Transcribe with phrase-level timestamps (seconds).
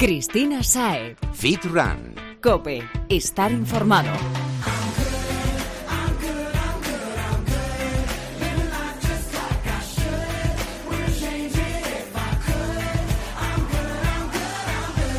[0.00, 1.14] Cristina Sae.
[1.34, 2.14] Fit Run.
[2.40, 2.82] Cope.
[3.10, 4.08] Estar informado.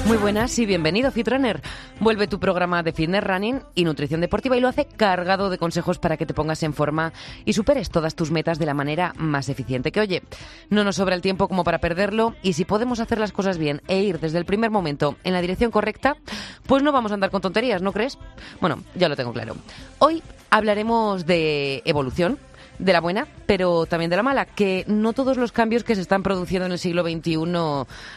[0.07, 1.61] Muy buenas y bienvenido Fitrunner.
[2.02, 5.99] Vuelve tu programa de fitness running y nutrición deportiva y lo hace cargado de consejos
[5.99, 7.13] para que te pongas en forma
[7.45, 9.91] y superes todas tus metas de la manera más eficiente.
[9.91, 10.23] Que oye,
[10.71, 13.84] no nos sobra el tiempo como para perderlo y si podemos hacer las cosas bien
[13.88, 16.17] e ir desde el primer momento en la dirección correcta,
[16.66, 18.17] pues no vamos a andar con tonterías, ¿no crees?
[18.59, 19.55] Bueno, ya lo tengo claro.
[19.99, 22.39] Hoy hablaremos de evolución
[22.81, 26.02] de la buena, pero también de la mala, que no todos los cambios que se
[26.02, 27.36] están produciendo en el siglo XXI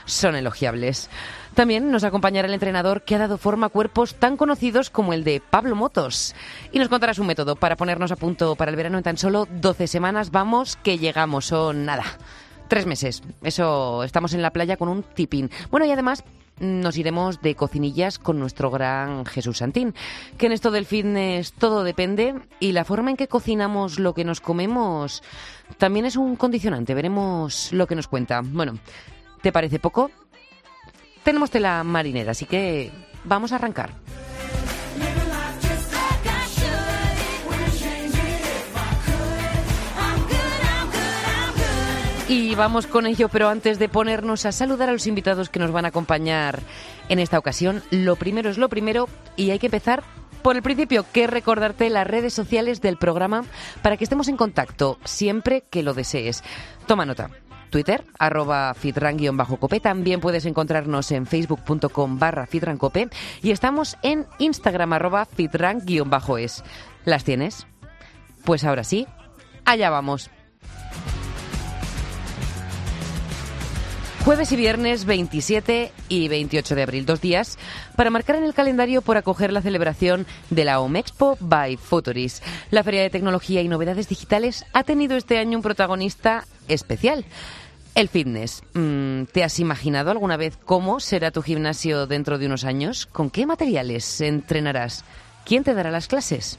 [0.06, 1.10] son elogiables.
[1.54, 5.22] También nos acompañará el entrenador que ha dado forma a cuerpos tan conocidos como el
[5.22, 6.34] de Pablo Motos.
[6.72, 9.46] Y nos contará su método para ponernos a punto para el verano en tan solo
[9.48, 10.32] 12 semanas.
[10.32, 12.04] Vamos, que llegamos, son nada.
[12.68, 13.22] Tres meses.
[13.42, 15.50] Eso, estamos en la playa con un tipín.
[15.70, 16.25] Bueno, y además
[16.58, 19.94] nos iremos de cocinillas con nuestro gran Jesús Santín.
[20.38, 24.25] Que en esto del fitness todo depende y la forma en que cocinamos lo que
[24.25, 25.22] nos comemos
[25.78, 26.94] también es un condicionante.
[26.94, 28.41] Veremos lo que nos cuenta.
[28.42, 28.78] Bueno,
[29.41, 30.10] ¿te parece poco?
[31.25, 32.92] Tenemos tela marinera, así que
[33.25, 33.91] vamos a arrancar.
[42.28, 45.72] Y vamos con ello, pero antes de ponernos a saludar a los invitados que nos
[45.72, 46.61] van a acompañar
[47.08, 50.03] en esta ocasión, lo primero es lo primero y hay que empezar
[50.42, 53.44] por el principio, que recordarte las redes sociales del programa
[53.83, 56.42] para que estemos en contacto siempre que lo desees.
[56.86, 57.31] Toma nota.
[57.75, 59.80] Twitter, arroba fitran-cope.
[59.80, 63.08] También puedes encontrarnos en facebook.com barra fitrancope.
[63.42, 66.62] Y estamos en Instagram, arroba fitran-es.
[67.05, 67.66] ¿Las tienes?
[68.44, 69.08] Pues ahora sí,
[69.64, 70.31] allá vamos.
[74.25, 77.59] Jueves y viernes 27 y 28 de abril, dos días
[77.97, 82.41] para marcar en el calendario por acoger la celebración de la Omexpo by Futuris.
[82.71, 87.27] La Feria de Tecnología y Novedades Digitales ha tenido este año un protagonista especial.
[87.94, 88.62] El fitness.
[88.75, 93.06] Mm, ¿Te has imaginado alguna vez cómo será tu gimnasio dentro de unos años?
[93.06, 95.05] ¿Con qué materiales entrenarás?
[95.44, 96.59] ¿Quién te dará las clases?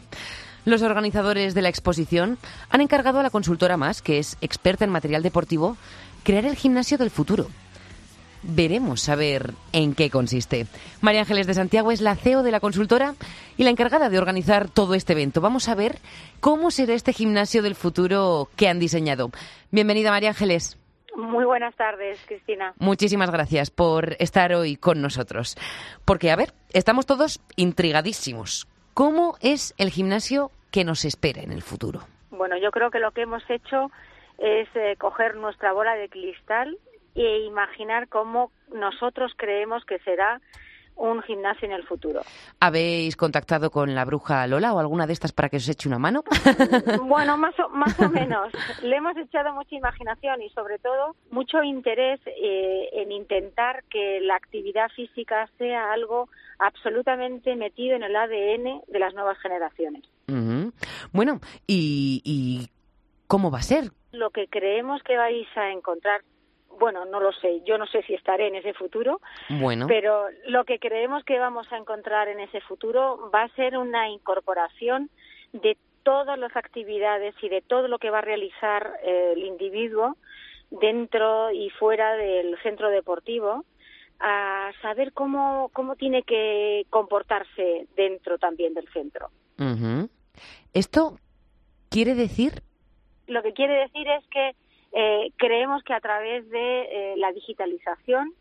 [0.64, 2.38] Los organizadores de la exposición
[2.70, 5.76] han encargado a la consultora Más, que es experta en material deportivo,
[6.24, 7.50] crear el gimnasio del futuro.
[8.42, 10.68] Veremos a ver en qué consiste.
[11.02, 13.16] María Ángeles de Santiago es la CEO de la consultora
[13.58, 15.42] y la encargada de organizar todo este evento.
[15.42, 16.00] Vamos a ver
[16.40, 19.32] cómo será este gimnasio del futuro que han diseñado.
[19.72, 20.78] Bienvenida, María Ángeles.
[21.16, 22.74] Muy buenas tardes, Cristina.
[22.78, 25.56] Muchísimas gracias por estar hoy con nosotros.
[26.04, 28.68] Porque, a ver, estamos todos intrigadísimos.
[28.94, 32.02] ¿Cómo es el gimnasio que nos espera en el futuro?
[32.32, 33.92] Bueno, yo creo que lo que hemos hecho
[34.38, 36.78] es eh, coger nuestra bola de cristal
[37.16, 40.42] e imaginar cómo nosotros creemos que será
[40.96, 42.22] un gimnasio en el futuro.
[42.60, 46.00] ¿Habéis contactado con la bruja Lola o alguna de estas para que os eche una
[46.00, 46.24] mano?
[47.04, 48.52] bueno, más o, más o menos.
[48.84, 54.36] Le hemos echado mucha imaginación y sobre todo mucho interés eh, en intentar que la
[54.36, 56.30] actividad física sea algo
[56.60, 60.04] absolutamente metido en el ADN de las nuevas generaciones.
[61.12, 62.70] Bueno, ¿y, ¿y
[63.28, 63.92] cómo va a ser?
[64.12, 66.22] Lo que creemos que vais a encontrar
[66.80, 69.88] bueno, no lo sé, yo no sé si estaré en ese futuro, bueno.
[69.88, 74.10] pero lo que creemos que vamos a encontrar en ese futuro va a ser una
[74.10, 75.10] incorporación
[75.54, 80.18] de todas las actividades y de todo lo que va a realizar eh, el individuo
[80.70, 83.66] dentro y fuera del centro deportivo
[84.20, 89.30] a saber cómo, cómo tiene que comportarse dentro también del centro.
[90.74, 91.18] ¿Esto
[91.90, 92.62] quiere decir?
[93.28, 94.56] Lo que quiere decir es que
[94.96, 98.34] eh, creemos que a través de eh, la digitalización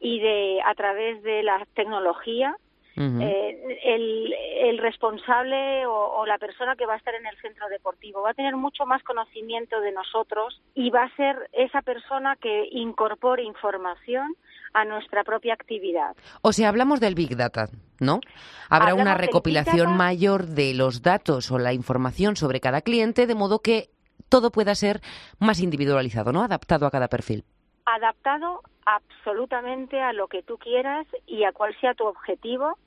[0.00, 2.56] y de a través de la tecnología
[2.96, 7.66] eh, el, el, responsable o, o, la persona que va a estar en el centro
[7.70, 12.36] deportivo va a tener mucho más conocimiento de nosotros y va a ser esa persona
[12.36, 14.36] que incorpore información
[14.74, 16.14] a nuestra propia actividad.
[16.42, 17.68] O sea, hablamos del Big Data,
[18.00, 18.20] ¿no?
[18.68, 23.34] Habrá Hablamos una recopilación mayor de los datos o la información sobre cada cliente, de
[23.34, 23.88] modo que
[24.30, 25.00] todo pueda ser
[25.38, 26.42] más individualizado, ¿no?
[26.42, 27.44] Adaptado a cada perfil.
[27.84, 32.78] adaptado absolutamente a lo que tú quieras y a cuál sea tu objetivo,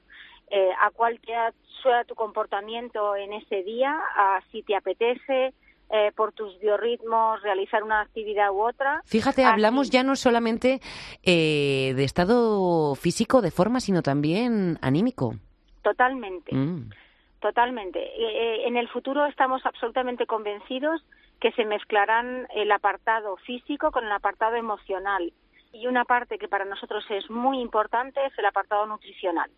[0.49, 1.51] eh, a cuál sea,
[2.07, 5.53] tu comportamiento en ese día, a si te apetece
[5.89, 9.01] eh, por tus biorritmos realizar una actividad u otra.
[9.05, 10.79] Fíjate, Así- hablamos ya no solamente
[11.23, 15.35] eh, de estado físico, de forma, sino también anímico.
[15.81, 16.55] Totalmente.
[16.55, 16.89] Mm.
[17.41, 17.99] Totalmente.
[17.99, 18.13] Eh,
[18.63, 21.03] eh, en el futuro estamos absolutamente convencidos
[21.39, 25.33] que se mezclarán el apartado físico con el apartado emocional
[25.73, 29.49] y una parte que para nosotros es muy importante es el apartado nutricional.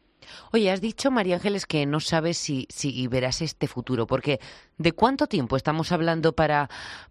[0.54, 4.40] Oye, has dicho, María Ángeles, que no sabes si, si verás este futuro, porque
[4.78, 6.70] ¿de cuánto tiempo estamos hablando para,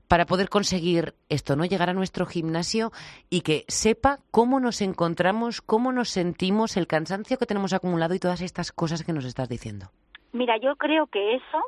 [0.08, 2.90] para poder conseguir esto, no llegar a nuestro gimnasio
[3.30, 8.18] y que sepa cómo nos encontramos, cómo nos sentimos, el cansancio que tenemos acumulado y
[8.18, 9.90] todas estas cosas que nos estás diciendo?
[10.32, 11.62] Mira, yo creo que eso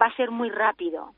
[0.00, 1.14] va a ser muy rápido.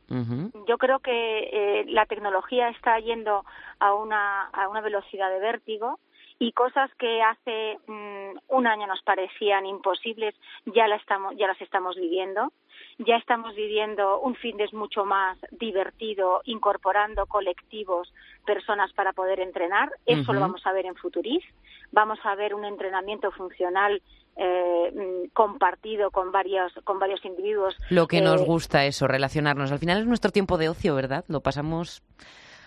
[0.67, 1.11] Yo creo que
[1.53, 3.45] eh, la tecnología está yendo
[3.79, 5.99] a una, a una velocidad de vértigo
[6.39, 10.35] y cosas que hace mm, un año nos parecían imposibles
[10.67, 12.53] ya, la estamos, ya las estamos viviendo.
[12.99, 18.13] Ya estamos viviendo un fin de mucho más divertido, incorporando colectivos,
[18.45, 19.91] personas para poder entrenar.
[20.05, 21.45] Eso lo vamos a ver en Futuris.
[21.93, 24.03] Vamos a ver un entrenamiento funcional
[24.37, 27.75] eh, mm, compartido con varios con varios individuos.
[27.91, 29.73] Lo que nos gusta eso, relacionarnos.
[29.73, 31.25] Al final es nuestro tiempo de ocio, ¿verdad?
[31.29, 32.03] Lo pasamos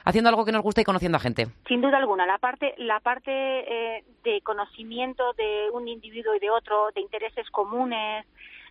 [0.06, 1.48] haciendo algo que nos gusta y conociendo a gente.
[1.68, 6.50] Sin duda alguna, la parte la parte eh, de conocimiento de un individuo y de
[6.50, 8.26] otro, de intereses comunes,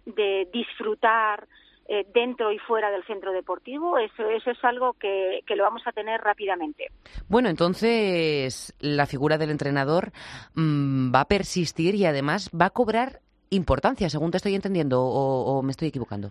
[0.04, 1.46] de disfrutar,
[1.88, 5.82] eh, dentro y fuera del centro deportivo, eso, eso es algo que, que, lo vamos
[5.86, 6.88] a tener rápidamente.
[7.28, 10.12] Bueno, entonces la figura del entrenador
[10.54, 15.58] mmm, va a persistir y además va a cobrar importancia, según te estoy entendiendo, o,
[15.58, 16.30] o me estoy equivocando.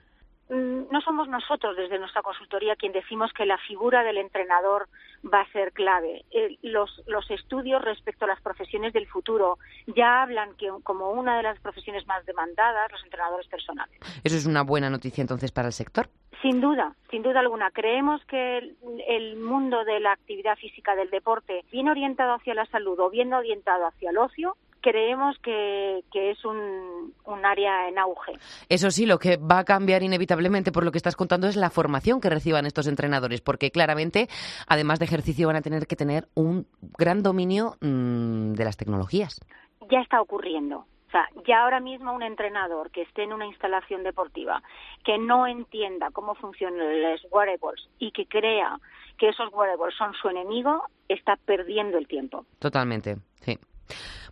[0.49, 4.87] Mm, no somos nosotros desde nuestra consultoría quien decimos que la figura del entrenador
[5.25, 6.25] va a ser clave.
[6.61, 9.57] los, los, estudios respecto a las profesiones del futuro
[9.87, 13.95] ya hablan que como una de las profesiones más demandadas los entrenadores personales.
[14.23, 16.09] Eso es una buena noticia entonces para el sector.
[16.41, 17.71] Sin duda, sin duda alguna.
[17.71, 22.65] Creemos que el, el mundo de la actividad física del deporte, bien orientado hacia la
[22.67, 24.55] salud o bien orientado hacia el ocio,
[24.87, 28.33] creemos que, es un, un, área en auge.
[28.69, 31.71] Eso sí, lo que va a cambiar inevitablemente por lo que estás contando es la
[31.71, 34.27] formación que reciban estos entrenadores, porque claramente,
[34.67, 36.67] además de ejercicio, van a tener que tener un
[36.99, 39.41] gran dominio mmm, de las tecnologías.
[39.89, 40.85] Ya está ocurriendo.
[41.07, 44.61] O sea, ya ahora mismo un entrenador que esté en una instalación deportiva
[45.03, 48.77] que no entienda cómo funcionan los wearables y que crea
[49.17, 52.45] que esos wearables son su enemigo, está perdiendo el tiempo.
[52.59, 53.57] Totalmente, sí.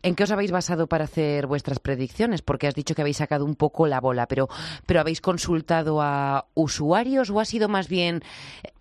[0.05, 2.43] ¿En qué os habéis basado para hacer vuestras predicciones?
[2.43, 4.47] Porque has dicho que habéis sacado un poco la bola, pero,
[4.85, 8.21] pero ¿habéis consultado a usuarios o ha sido más bien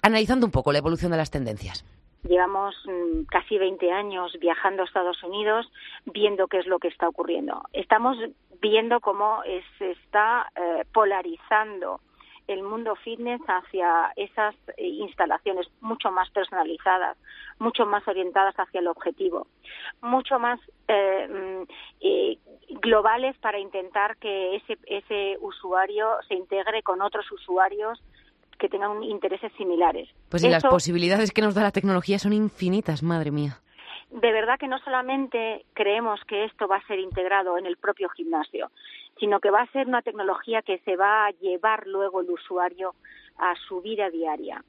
[0.02, 1.82] analizando un poco la evolución de las tendencias?
[2.28, 5.66] Llevamos mm, casi 20 años viajando a Estados Unidos
[6.04, 7.62] viendo qué es lo que está ocurriendo.
[7.72, 8.18] Estamos
[8.60, 9.40] viendo cómo
[9.78, 12.00] se está eh, polarizando
[12.46, 17.16] el mundo fitness hacia esas eh, instalaciones mucho más personalizadas,
[17.58, 19.46] mucho más orientadas hacia el objetivo,
[20.02, 21.62] mucho más eh, mm,
[22.00, 22.38] eh,
[22.82, 28.02] globales para intentar que ese, ese usuario se integre con otros usuarios
[28.58, 30.08] que tengan intereses similares.
[30.28, 33.58] Pues las posibilidades que nos da la tecnología son infinitas, madre mía
[34.14, 38.08] de verdad que no solamente creemos que esto va a ser integrado en el propio
[38.10, 38.70] gimnasio,
[39.18, 42.94] sino que va a ser una tecnología que se va a llevar luego el usuario
[43.38, 44.64] a su vida diaria.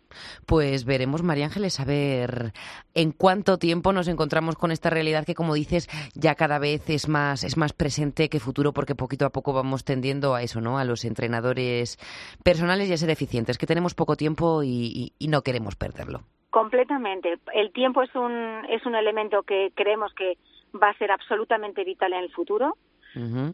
[0.47, 2.53] Pues veremos, María Ángeles, a ver
[2.95, 7.07] en cuánto tiempo nos encontramos con esta realidad que, como dices, ya cada vez es
[7.07, 10.80] más, es más presente que futuro, porque poquito a poco vamos tendiendo a eso, ¿no?
[10.80, 12.00] A los entrenadores
[12.44, 16.24] personales y a ser eficientes, que tenemos poco tiempo y, y no queremos perderlo.
[16.55, 17.37] Completamente.
[17.53, 20.38] El tiempo es un, es un elemento que creemos que
[20.81, 22.77] va a ser absolutamente vital en el futuro.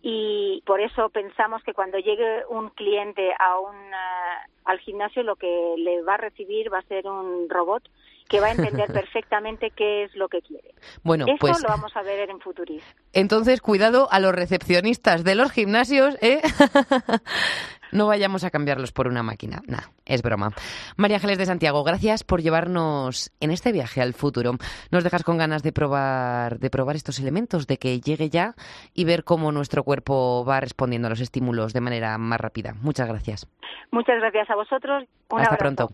[0.03, 5.35] Y por eso pensamos que cuando llegue un cliente a un, uh, al gimnasio, lo
[5.35, 7.83] que le va a recibir va a ser un robot
[8.29, 10.73] que va a entender perfectamente qué es lo que quiere.
[11.03, 12.83] Bueno, Eso pues lo vamos a ver en Futuris.
[13.13, 16.41] Entonces, cuidado a los recepcionistas de los gimnasios, ¿eh?
[17.91, 19.61] No vayamos a cambiarlos por una máquina.
[19.67, 20.51] Nah, es broma.
[20.97, 24.53] María Ángeles de Santiago, gracias por llevarnos en este viaje al futuro.
[24.91, 28.55] Nos dejas con ganas de probar, de probar estos elementos, de que llegue ya
[28.93, 32.73] y ver cómo nuestro cuerpo va respondiendo a los estímulos de manera más rápida.
[32.81, 33.47] Muchas gracias.
[33.91, 35.03] Muchas gracias a vosotros.
[35.29, 35.89] Hasta pronto.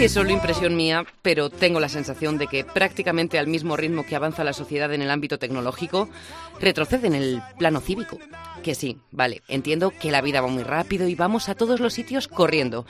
[0.00, 4.06] Si es solo impresión mía, pero tengo la sensación de que prácticamente al mismo ritmo
[4.06, 6.08] que avanza la sociedad en el ámbito tecnológico,
[6.58, 8.16] retrocede en el plano cívico.
[8.62, 11.92] Que sí, vale, entiendo que la vida va muy rápido y vamos a todos los
[11.92, 12.86] sitios corriendo.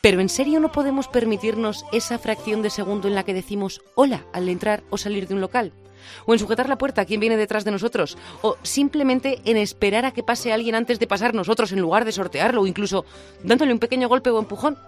[0.00, 4.24] Pero ¿en serio no podemos permitirnos esa fracción de segundo en la que decimos hola
[4.32, 5.74] al entrar o salir de un local?
[6.24, 10.04] o en sujetar la puerta a quien viene detrás de nosotros, o simplemente en esperar
[10.06, 13.04] a que pase alguien antes de pasar nosotros en lugar de sortearlo, o incluso
[13.42, 14.78] dándole un pequeño golpe o empujón.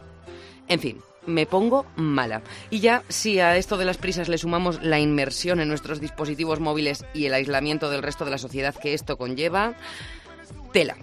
[0.68, 2.42] En fin, me pongo mala.
[2.70, 6.60] Y ya, si a esto de las prisas le sumamos la inmersión en nuestros dispositivos
[6.60, 9.75] móviles y el aislamiento del resto de la sociedad que esto conlleva,
[10.72, 10.96] tela.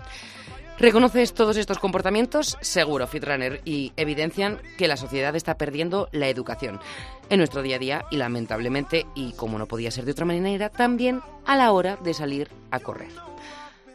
[0.77, 2.57] ¿Reconoces todos estos comportamientos?
[2.59, 6.81] Seguro, Fitrunner, y evidencian que la sociedad está perdiendo la educación
[7.29, 10.69] en nuestro día a día y lamentablemente, y como no podía ser de otra manera,
[10.69, 13.11] también a la hora de salir a correr.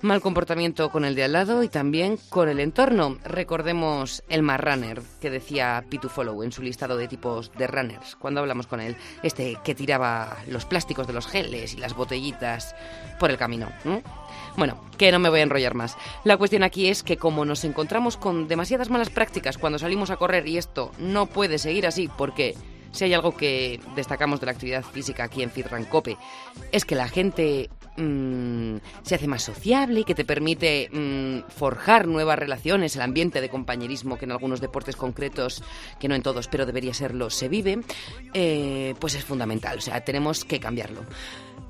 [0.02, 3.19] Mal comportamiento con el de al lado y también con el entorno.
[3.23, 8.40] Recordemos el más runner que decía Follow en su listado de tipos de runners cuando
[8.40, 8.97] hablamos con él.
[9.23, 12.75] Este que tiraba los plásticos de los geles y las botellitas
[13.19, 13.69] por el camino.
[14.57, 15.99] Bueno, que no me voy a enrollar más.
[16.25, 20.16] La cuestión aquí es que como nos encontramos con demasiadas malas prácticas cuando salimos a
[20.16, 22.54] correr y esto no puede seguir así porque
[22.92, 26.16] si hay algo que destacamos de la actividad física aquí en Fitrancope
[26.73, 27.69] es que la gente
[28.00, 33.42] Mm, se hace más sociable y que te permite mm, forjar nuevas relaciones, el ambiente
[33.42, 35.62] de compañerismo que en algunos deportes concretos,
[35.99, 37.80] que no en todos, pero debería serlo, se vive,
[38.33, 39.78] eh, pues es fundamental.
[39.78, 41.02] O sea, tenemos que cambiarlo.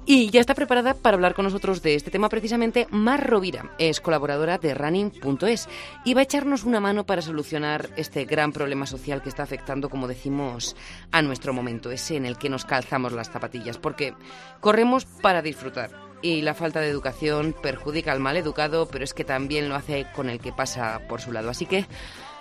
[0.06, 4.00] Y ya está preparada para hablar con nosotros de este tema precisamente Mar Rovira, es
[4.00, 5.68] colaboradora de running.es
[6.04, 9.90] y va a echarnos una mano para solucionar este gran problema social que está afectando,
[9.90, 10.74] como decimos,
[11.12, 14.14] a nuestro momento, ese en el que nos calzamos las zapatillas, porque
[14.60, 19.24] corremos para disfrutar y la falta de educación perjudica al mal educado, pero es que
[19.24, 21.50] también lo hace con el que pasa por su lado.
[21.50, 21.84] Así que,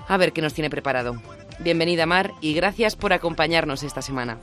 [0.08, 1.16] a ver qué nos tiene preparado.
[1.60, 4.38] Bienvenida, Mar, y gracias por acompañarnos esta semana.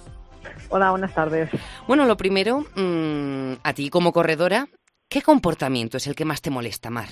[0.69, 1.51] Hola, buenas tardes.
[1.87, 4.67] Bueno, lo primero, mm, a ti como corredora,
[5.09, 7.09] ¿qué comportamiento es el que más te molesta, Mar?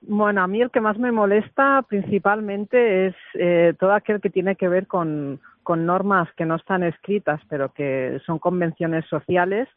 [0.00, 4.54] Bueno, a mí el que más me molesta principalmente es eh, todo aquel que tiene
[4.54, 9.68] que ver con normas que no están escritas, pero que son convenciones sociales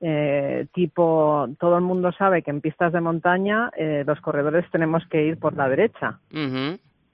[0.00, 5.04] eh, tipo todo el mundo sabe que en pistas de montaña eh, los corredores tenemos
[5.08, 6.20] que ir por la derecha.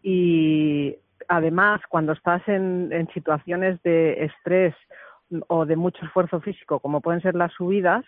[0.03, 0.97] Y
[1.29, 4.75] además cuando estás en, situaciones de estrés
[5.49, 8.05] o de mucho esfuerzo físico como pueden ser las subidas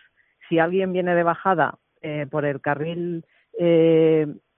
[0.49, 3.25] si alguien viene de bajada eh, por el carril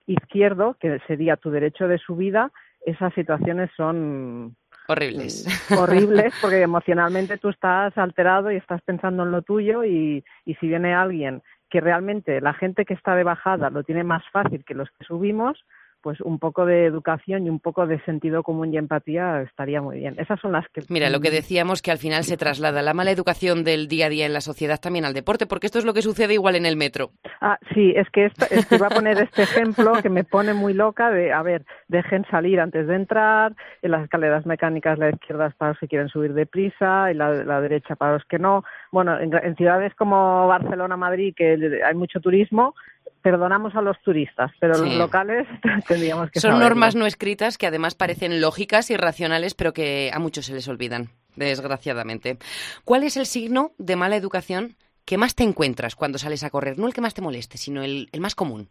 [0.05, 2.51] izquierdo que sería tu derecho de subida
[2.85, 4.57] esas situaciones son
[4.89, 5.45] Horribles.
[5.69, 10.55] Mm, horribles porque emocionalmente tú estás alterado y estás pensando en lo tuyo y, y
[10.55, 14.65] si viene alguien que realmente la gente que está de bajada lo tiene más fácil
[14.65, 15.63] que los que subimos,
[16.01, 19.99] pues un poco de educación y un poco de sentido común y empatía estaría muy
[19.99, 20.15] bien.
[20.19, 20.81] Esas son las que...
[20.89, 24.09] Mira, lo que decíamos que al final se traslada la mala educación del día a
[24.09, 26.65] día en la sociedad también al deporte, porque esto es lo que sucede igual en
[26.65, 27.11] el metro.
[27.41, 30.53] Ah, sí, es que, esto, es que iba a poner este ejemplo que me pone
[30.53, 35.09] muy loca de, a ver, dejen salir antes de entrar, en las escaleras mecánicas la
[35.09, 38.39] izquierda es para los que quieren subir deprisa y la, la derecha para los que
[38.39, 38.63] no.
[38.91, 42.75] Bueno, en, en ciudades como Barcelona, Madrid, que hay mucho turismo,
[43.21, 45.47] perdonamos a los turistas, pero los locales
[45.87, 50.19] tendríamos que Son normas no escritas que además parecen lógicas y racionales, pero que a
[50.19, 52.37] muchos se les olvidan, desgraciadamente.
[52.85, 56.77] ¿Cuál es el signo de mala educación que más te encuentras cuando sales a correr?
[56.77, 58.69] No el que más te moleste, sino el, más común.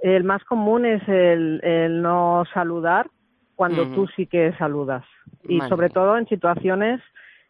[0.00, 3.08] El más común es el, no saludar
[3.54, 5.04] cuando tú sí que saludas.
[5.46, 7.02] Y sobre todo en situaciones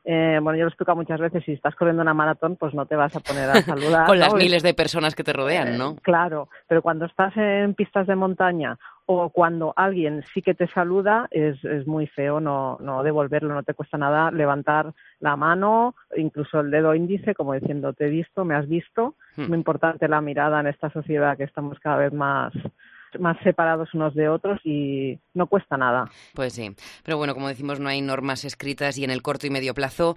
[0.04, 2.96] eh, bueno, yo lo explico muchas veces, si estás corriendo una maratón, pues no te
[2.96, 4.06] vas a poner a saludar.
[4.06, 5.90] Con las miles de personas que te rodean, ¿no?
[5.90, 10.68] Eh, claro, pero cuando estás en pistas de montaña o cuando alguien sí que te
[10.68, 15.94] saluda, es, es muy feo no, no devolverlo, no te cuesta nada levantar la mano,
[16.16, 19.16] incluso el dedo índice, como diciendo, te he visto, me has visto.
[19.32, 19.48] Es hmm.
[19.48, 22.52] muy importante la mirada en esta sociedad que estamos cada vez más
[23.18, 26.10] más separados unos de otros y no cuesta nada.
[26.34, 26.74] Pues sí,
[27.04, 30.16] pero bueno, como decimos, no hay normas escritas y en el corto y medio plazo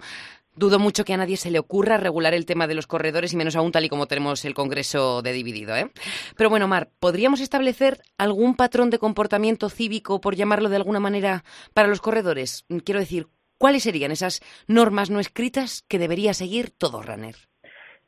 [0.56, 3.36] Dudo mucho que a nadie se le ocurra regular el tema de los corredores y
[3.36, 5.74] menos aún tal y como tenemos el Congreso de dividido.
[5.74, 5.90] ¿eh?
[6.36, 11.42] Pero bueno, Mar, ¿podríamos establecer algún patrón de comportamiento cívico, por llamarlo de alguna manera,
[11.74, 12.66] para los corredores?
[12.84, 13.26] Quiero decir,
[13.58, 17.34] ¿cuáles serían esas normas no escritas que debería seguir todo runner?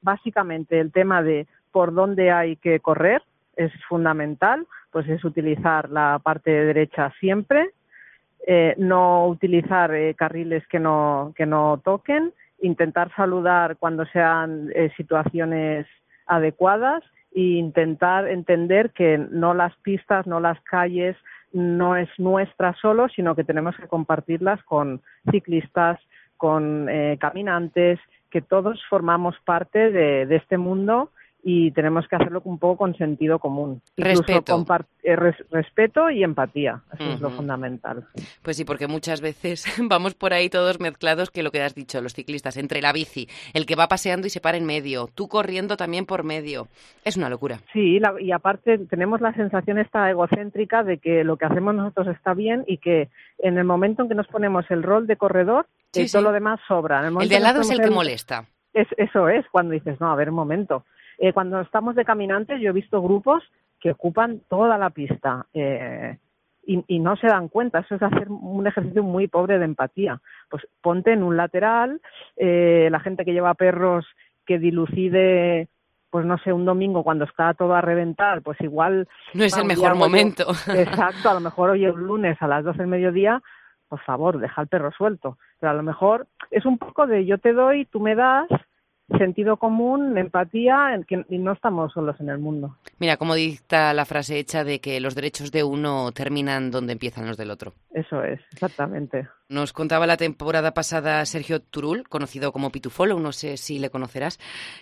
[0.01, 3.23] Básicamente el tema de por dónde hay que correr,
[3.57, 7.71] es fundamental, pues es utilizar la parte derecha siempre,
[8.47, 14.93] eh, no utilizar eh, carriles que no, que no toquen, intentar saludar cuando sean eh,
[14.97, 15.87] situaciones
[16.27, 17.03] adecuadas
[17.35, 21.17] e intentar entender que no las pistas, no las calles,
[21.53, 25.99] no es nuestra solo, sino que tenemos que compartirlas con ciclistas,
[26.37, 27.99] con caminantes,
[28.31, 31.11] que todos formamos parte de este mundo
[31.49, 33.81] y tenemos que hacerlo un poco con sentido común.
[33.97, 34.67] Respeto.
[35.05, 38.05] Eh, respeto y empatía, eso es lo fundamental.
[38.43, 42.01] Pues sí, porque muchas veces vamos por ahí todos mezclados, que lo que has dicho,
[42.01, 45.29] los ciclistas, entre la bici, el que va paseando y se para en medio, tú
[45.29, 46.67] corriendo también por medio.
[47.05, 47.61] Es una locura.
[47.73, 52.35] Sí, y aparte tenemos la sensación esta egocéntrica de que lo que hacemos nosotros está
[52.35, 56.09] bien y que en el momento en que nos ponemos el rol de corredor, eh,
[56.11, 57.07] todo lo demás sobra.
[57.07, 58.47] El, de al lado es el que molesta.
[58.75, 60.85] Es, eso es, cuando dices, no, a ver, un momento,
[61.19, 63.43] eh, cuando estamos de caminantes, yo he visto grupos
[63.81, 66.17] que ocupan toda la pista eh,
[66.67, 67.81] y, no se dan cuenta.
[67.81, 70.21] Eso es hacer un ejercicio muy pobre de empatía.
[70.51, 72.01] Pues ponte en un lateral,
[72.37, 74.05] eh, la gente que lleva perros
[74.45, 75.69] que dilucide
[76.11, 79.07] pues no sé, un domingo cuando está todo a reventar, pues igual...
[79.35, 80.45] No es el mejor momento.
[80.75, 83.43] exacto, a lo mejor hoy es lunes a las 12 del mediodía,
[83.89, 85.37] por favor, deja el perro suelto.
[85.61, 88.49] Pero a lo mejor es un poco de yo te doy, tú me das,
[89.19, 92.77] sentido común, empatía, que y no estamos solos en el mundo.
[92.99, 97.27] Mira, como dicta la frase hecha de que los derechos de uno terminan donde empiezan
[97.27, 97.73] los del otro.
[97.93, 99.29] Eso es, exactamente.
[99.49, 104.39] Nos contaba la temporada pasada Sergio Turul, conocido como Pitufolo, no sé si le conocerás,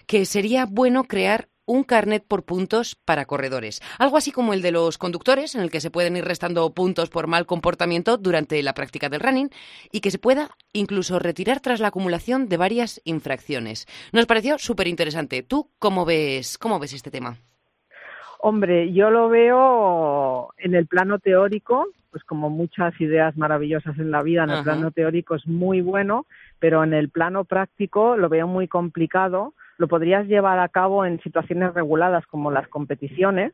[0.07, 3.80] que sería bueno crear un carnet por puntos para corredores.
[3.99, 7.11] Algo así como el de los conductores, en el que se pueden ir restando puntos
[7.11, 9.50] por mal comportamiento durante la práctica del running
[9.90, 13.87] y que se pueda incluso retirar tras la acumulación de varias infracciones.
[14.12, 15.42] Nos pareció súper interesante.
[15.42, 17.38] ¿Tú cómo ves, cómo ves este tema?
[18.47, 24.23] Hombre, yo lo veo en el plano teórico, pues como muchas ideas maravillosas en la
[24.23, 26.26] vida, en el plano teórico es muy bueno,
[26.64, 31.21] pero en el plano práctico lo veo muy complicado lo podrías llevar a cabo en
[31.21, 33.52] situaciones reguladas como las competiciones,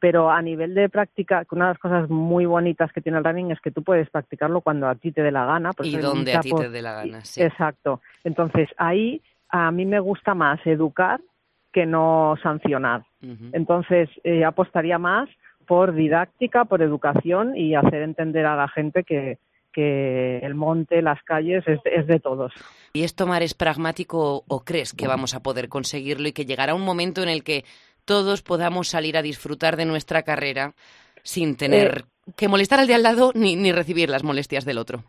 [0.00, 3.52] pero a nivel de práctica, una de las cosas muy bonitas que tiene el running
[3.52, 5.70] es que tú puedes practicarlo cuando a ti te dé la gana.
[5.82, 7.42] y donde a ti te dé la gana, sí.
[7.42, 8.02] Exacto.
[8.22, 11.20] Entonces, ahí a mí me gusta más educar
[11.72, 13.06] que no sancionar.
[13.52, 15.30] Entonces, eh, apostaría más
[15.66, 19.38] por didáctica, por educación y hacer entender a la gente que,
[19.76, 22.50] que el monte, las calles, es, de todos.
[22.94, 26.74] ¿Y esto, Mar, es pragmático o crees que vamos a poder conseguirlo y que llegará
[26.74, 27.66] un momento en el que
[28.06, 30.72] todos podamos salir a disfrutar de nuestra carrera
[31.22, 34.78] sin tener eh, que molestar al de al lado ni, ni recibir las molestias del
[34.78, 35.04] otro?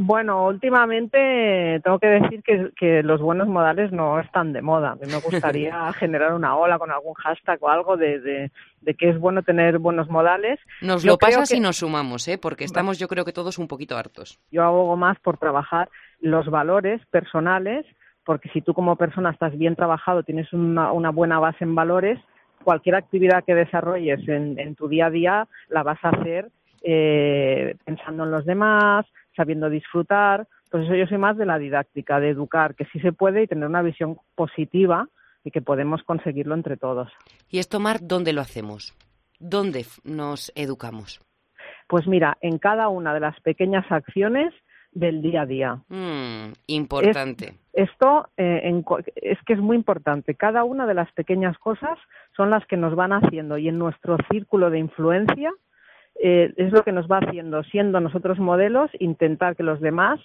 [0.00, 4.96] Bueno, últimamente tengo que decir que, los buenos modales no están de moda.
[5.00, 8.52] Me gustaría generar una ola con algún hashtag o algo de,
[8.96, 10.60] que es bueno tener buenos modales.
[10.82, 12.38] Nos lo pasa si nos sumamos, ¿eh?
[12.38, 14.38] porque estamos yo creo que todos un poquito hartos.
[14.52, 15.88] Yo abogo más por trabajar
[16.20, 17.84] los valores personales,
[18.24, 22.20] porque si tú como persona estás bien trabajado, tienes una, buena base en valores,
[22.62, 26.50] cualquier actividad que desarrolles en, tu día a día la vas a hacer
[26.82, 29.04] eh, pensando en los demás,
[29.38, 30.46] sabiendo disfrutar.
[30.70, 33.46] Pues eso yo soy más de la didáctica, de educar, que sí se puede y
[33.46, 35.08] tener una visión positiva
[35.44, 37.10] y que podemos conseguirlo entre todos.
[37.48, 38.94] ¿Y esto, Mar, dónde lo hacemos?
[39.38, 41.20] ¿Dónde nos educamos?
[41.86, 44.52] Pues mira, en cada una de las pequeñas acciones
[44.92, 45.82] del día a día.
[45.88, 47.54] Mm, importante.
[47.72, 48.82] esto eh,
[49.16, 50.34] es que es muy importante.
[50.34, 51.98] Cada una de las pequeñas cosas
[52.36, 55.52] son las que nos van haciendo y en nuestro círculo de influencia
[56.20, 60.20] eh, es lo que nos va haciendo, siendo nosotros modelos, intentar que los demás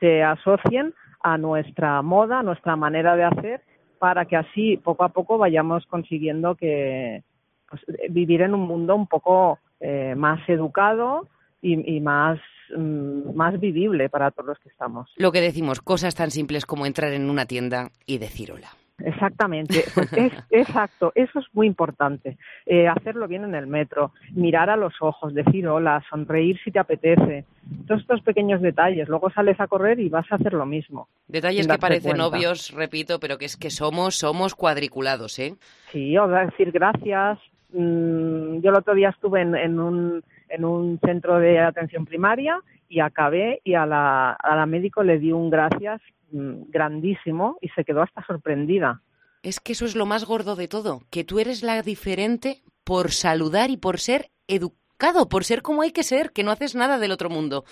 [0.00, 3.62] se asocien a nuestra moda, a nuestra manera de hacer,
[3.98, 7.22] para que así poco a poco vayamos consiguiendo que
[7.68, 11.28] pues, vivir en un mundo un poco eh, más educado
[11.60, 12.38] y, más,
[12.76, 15.10] mm, más vivible para todos los que estamos.
[15.16, 18.68] Lo que decimos, cosas tan simples como entrar en una tienda y decir hola.
[19.04, 22.36] Exactamente, pues es, exacto, eso es muy importante.
[22.66, 26.78] Eh, hacerlo bien en el metro, mirar a los ojos, decir hola, sonreír si te
[26.78, 27.44] apetece.
[27.86, 29.08] Todos estos pequeños detalles.
[29.08, 31.08] Luego sales a correr y vas a hacer lo mismo.
[31.28, 35.54] Detalles que parecen obvios, repito, pero que es que somos, somos cuadriculados, ¿eh?
[35.92, 37.38] Sí, o decir gracias.
[37.72, 42.58] Mm, yo el otro día estuve en, un, en un centro de atención primaria
[42.88, 47.84] y acabé y a la, a la médico le di un gracias grandísimo y se
[47.84, 49.00] quedó hasta sorprendida.
[49.42, 53.12] Es que eso es lo más gordo de todo, que tú eres la diferente por
[53.12, 56.98] saludar y por ser educado, por ser como hay que ser, que no haces nada
[56.98, 57.64] del otro mundo.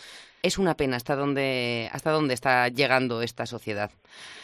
[0.43, 3.91] Es una pena hasta dónde, hasta dónde está llegando esta sociedad.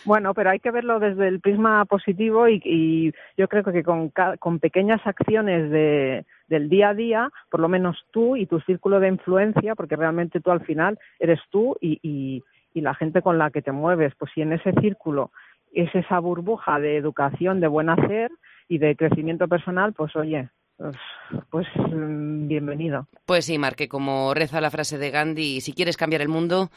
[0.04, 4.58] Bueno, pero hay que verlo desde el prisma positivo y, yo creo que con, con
[4.58, 9.08] pequeñas acciones de, del día a día, por lo menos tú y tu círculo de
[9.08, 12.42] influencia, porque realmente tú al final eres tú y, y
[12.80, 15.30] la gente con la que te mueves, pues si en ese círculo
[15.72, 18.30] es esa burbuja de educación, de buen hacer
[18.68, 20.96] y de crecimiento personal, pues oye, pues,
[21.50, 23.06] pues mm, bienvenido.
[23.26, 26.70] Pues sí, Marque, como reza la frase de Gandhi, si quieres cambiar el mundo,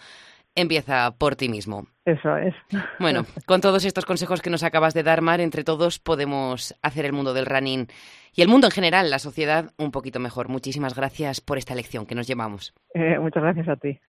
[0.55, 1.87] empieza por ti mismo.
[2.05, 2.53] Eso es.
[2.99, 7.05] Bueno, con todos estos consejos que nos acabas de dar, Mar, entre todos podemos hacer
[7.05, 7.87] el mundo del running
[8.33, 10.49] y el mundo en general, la sociedad, un poquito mejor.
[10.49, 12.73] Muchísimas gracias por esta lección que nos llevamos.
[12.93, 13.99] Eh, muchas gracias a ti.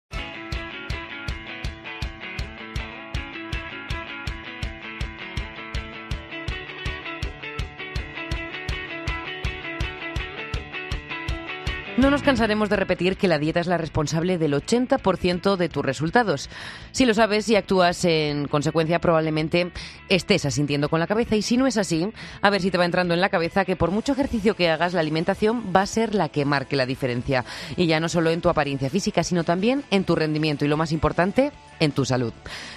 [12.06, 15.84] No nos cansaremos de repetir que la dieta es la responsable del 80% de tus
[15.84, 16.48] resultados.
[16.92, 19.72] Si lo sabes y actúas en consecuencia, probablemente
[20.08, 21.34] estés asintiendo con la cabeza.
[21.34, 22.08] Y si no es así,
[22.42, 24.94] a ver si te va entrando en la cabeza que por mucho ejercicio que hagas,
[24.94, 27.44] la alimentación va a ser la que marque la diferencia.
[27.76, 30.76] Y ya no solo en tu apariencia física, sino también en tu rendimiento y lo
[30.76, 32.32] más importante, en tu salud.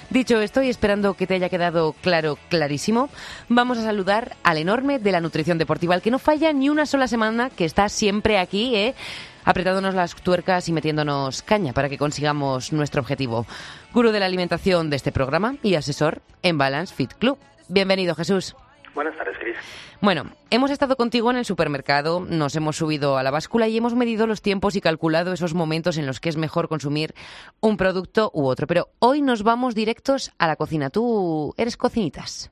[0.09, 3.09] Dicho esto, y esperando que te haya quedado claro, clarísimo,
[3.47, 6.85] vamos a saludar al enorme de la nutrición deportiva, al que no falla ni una
[6.85, 8.95] sola semana, que está siempre aquí, ¿eh?
[9.45, 13.45] apretándonos las tuercas y metiéndonos caña para que consigamos nuestro objetivo.
[13.93, 17.37] Gurú de la alimentación de este programa y asesor en Balance Fit Club.
[17.67, 18.55] Bienvenido, Jesús.
[18.93, 19.57] Buenas tardes, Cris.
[20.01, 23.95] Bueno, hemos estado contigo en el supermercado, nos hemos subido a la báscula y hemos
[23.95, 27.13] medido los tiempos y calculado esos momentos en los que es mejor consumir
[27.61, 28.67] un producto u otro.
[28.67, 30.89] Pero hoy nos vamos directos a la cocina.
[30.89, 32.51] ¿Tú eres cocinitas?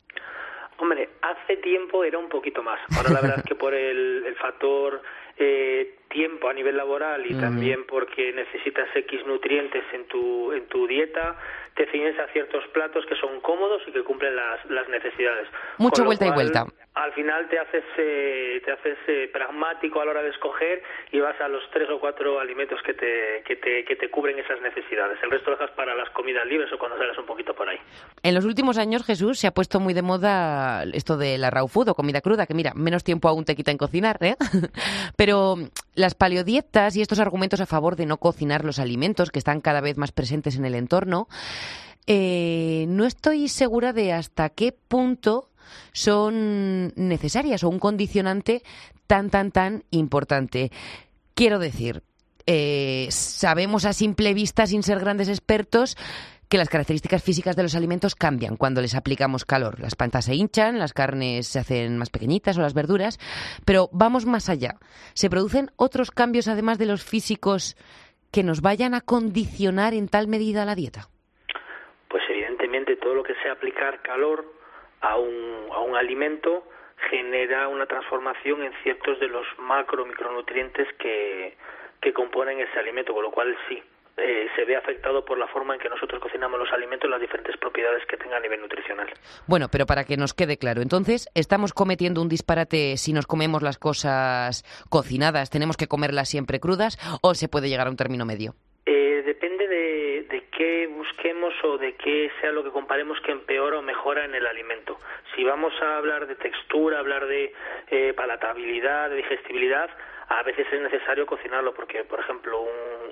[0.79, 2.79] Hombre, hace tiempo era un poquito más.
[2.95, 5.01] Ahora la verdad es que por el, el factor
[5.37, 10.87] eh, tiempo a nivel laboral y también porque necesitas X nutrientes en tu, en tu
[10.87, 11.37] dieta,
[11.75, 15.47] te ciñes a ciertos platos que son cómodos y que cumplen las, las necesidades.
[15.77, 16.65] Mucha vuelta y vuelta.
[16.95, 21.19] Al final te haces, eh, te haces eh, pragmático a la hora de escoger y
[21.19, 24.59] vas a los tres o cuatro alimentos que te, que te, que te cubren esas
[24.61, 25.19] necesidades.
[25.21, 27.77] El resto lo dejas para las comidas libres o cuando sales un poquito por ahí.
[28.23, 31.67] En los últimos años, Jesús, se ha puesto muy de moda esto de la raw
[31.67, 34.35] food o comida cruda, que mira, menos tiempo aún te quita en cocinar, ¿eh?
[35.15, 35.57] Pero
[35.97, 39.81] las paleodietas y estos argumentos a favor de no cocinar los alimentos que están cada
[39.81, 41.27] vez más presentes en el entorno,
[42.05, 45.49] eh, no estoy segura de hasta qué punto
[45.93, 48.61] son necesarias o un condicionante
[49.07, 50.71] tan, tan, tan importante.
[51.33, 52.03] Quiero decir,
[52.45, 55.97] eh, sabemos a simple vista, sin ser grandes expertos,
[56.49, 59.79] que las características físicas de los alimentos cambian cuando les aplicamos calor.
[59.79, 63.19] Las plantas se hinchan, las carnes se hacen más pequeñitas o las verduras,
[63.65, 64.75] pero vamos más allá.
[65.13, 67.75] ¿Se producen otros cambios además de los físicos
[68.31, 71.07] que nos vayan a condicionar en tal medida la dieta?
[72.07, 74.45] Pues evidentemente todo lo que sea aplicar calor
[75.01, 76.63] a un, a un alimento
[77.09, 81.55] genera una transformación en ciertos de los macro micronutrientes que,
[82.01, 83.81] que componen ese alimento, con lo cual sí,
[84.17, 87.21] eh, se ve afectado por la forma en que nosotros cocinamos los alimentos y las
[87.21, 89.07] diferentes propiedades que tenga a nivel nutricional.
[89.47, 93.61] Bueno, pero para que nos quede claro, entonces, ¿estamos cometiendo un disparate si nos comemos
[93.61, 95.49] las cosas cocinadas?
[95.49, 98.53] ¿Tenemos que comerlas siempre crudas o se puede llegar a un término medio?
[98.85, 103.79] Eh, depende de, de qué busquemos o de qué sea lo que comparemos que empeora
[103.79, 104.97] o mejora en el alimento.
[105.35, 107.53] Si vamos a hablar de textura, hablar de
[107.91, 109.89] eh, palatabilidad, de digestibilidad,
[110.29, 112.65] a veces es necesario cocinarlo porque, por ejemplo,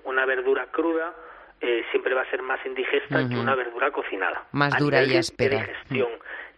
[0.04, 1.14] una verdura cruda
[1.62, 4.44] eh, siempre va a ser más indigesta que una verdura cocinada.
[4.52, 5.60] Más dura y áspera.
[5.60, 6.10] digestión.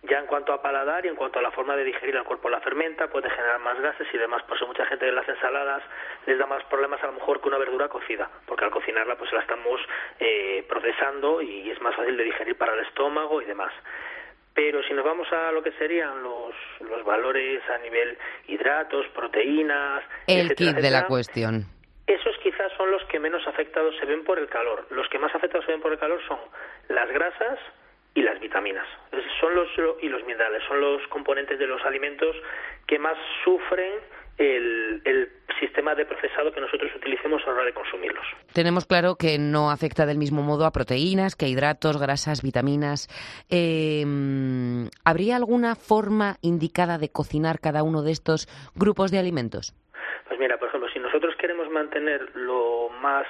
[0.03, 2.49] Ya en cuanto a paladar y en cuanto a la forma de digerir, el cuerpo
[2.49, 4.41] la fermenta, puede generar más gases y demás.
[4.43, 5.83] Por eso mucha gente en las ensaladas
[6.25, 9.31] les da más problemas a lo mejor que una verdura cocida, porque al cocinarla pues
[9.33, 9.81] la estamos
[10.19, 13.73] eh, procesando y es más fácil de digerir para el estómago y demás.
[14.57, 18.17] Pero si nos vamos a lo que serían los, los valores a nivel
[18.47, 21.65] hidratos, proteínas, el kit de la cuestión.
[22.07, 24.87] Esos quizás son los que menos afectados se ven por el calor.
[24.89, 26.39] Los que más afectados se ven por el calor son
[26.89, 27.59] las grasas
[28.15, 28.87] y las vitaminas.
[29.39, 29.69] Son los
[30.01, 32.35] y los minerales, son los componentes de los alimentos
[32.87, 33.93] que más sufren
[34.37, 38.23] el, el, sistema de procesado que nosotros utilicemos a la hora de consumirlos.
[38.53, 43.07] Tenemos claro que no afecta del mismo modo a proteínas, que a hidratos, grasas, vitaminas.
[43.49, 44.05] Eh,
[45.03, 48.45] ¿Habría alguna forma indicada de cocinar cada uno de estos
[48.75, 49.73] grupos de alimentos?
[50.27, 53.25] Pues mira, por ejemplo, si nosotros queremos mantener lo más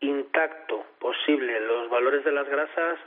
[0.00, 2.98] intacto posible los valores de las grasas,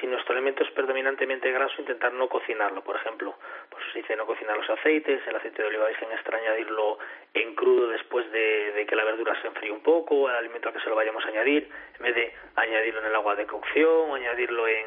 [0.00, 2.82] si nuestro alimento es predominantemente graso, intentar no cocinarlo.
[2.82, 3.34] Por ejemplo,
[3.70, 6.98] pues se dice no cocinar los aceites, el aceite de oliva virgen extra añadirlo
[7.32, 10.80] en crudo después de, que la verdura se enfríe un poco, el alimento al que
[10.80, 14.14] se lo vayamos a añadir, en vez de añadirlo en el agua de cocción o
[14.14, 14.86] añadirlo en,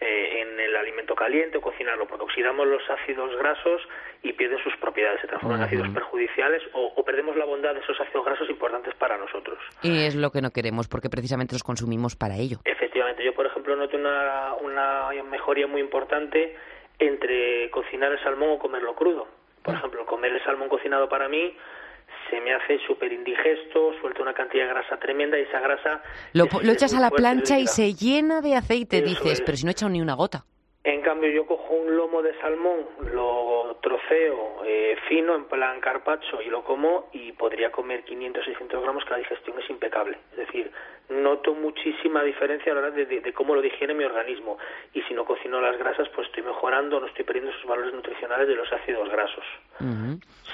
[0.00, 3.82] eh, en el alimento caliente o cocinarlo, porque oxidamos los ácidos grasos
[4.22, 7.98] y pierden sus propiedades, se transforman en ácidos perjudiciales o, perdemos la bondad de esos
[8.00, 9.58] ácidos grasos importantes para nosotros.
[9.82, 12.58] Y es lo que no queremos, porque precisamente los consumimos para ello.
[12.64, 16.54] Efectivamente, yo por ejemplo noto una, una mejoría muy importante
[16.98, 19.26] entre cocinar el salmón o comerlo crudo.
[19.62, 21.56] Por ejemplo, comer el salmón cocinado para mí
[22.30, 26.02] se me hace súper indigesto, suelta una cantidad de grasa tremenda y esa grasa...
[26.32, 29.72] Lo, echas a la plancha y se llena de aceite, dices, pero si no he
[29.72, 30.44] echado ni una gota.
[30.88, 36.40] En cambio, yo cojo un lomo de salmón, lo troceo eh, fino, en plan carpacho,
[36.40, 40.16] y lo como, y podría comer 500, 600 gramos, que la digestión es impecable.
[40.30, 40.72] Es decir,
[41.10, 44.56] noto muchísima diferencia a la hora de, cómo lo digiere mi organismo.
[44.94, 48.48] Y si no cocino las grasas, pues estoy mejorando, no estoy perdiendo esos valores nutricionales
[48.48, 49.44] de los ácidos grasos.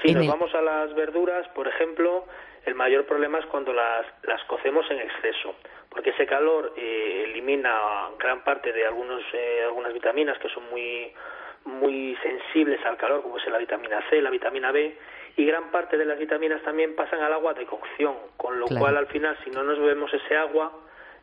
[0.01, 2.25] Si nos vamos a las verduras, por ejemplo,
[2.65, 5.55] el mayor problema es cuando las, las cocemos en exceso
[5.95, 11.13] porque ese calor eh, elimina gran parte de algunos, eh, algunas vitaminas que son muy,
[11.63, 14.97] muy sensibles al calor, como es la vitamina C, la vitamina B,
[15.37, 18.97] y gran parte de las vitaminas también pasan al agua de cocción, con lo cual
[18.97, 20.73] al final si no nos bebemos ese agua,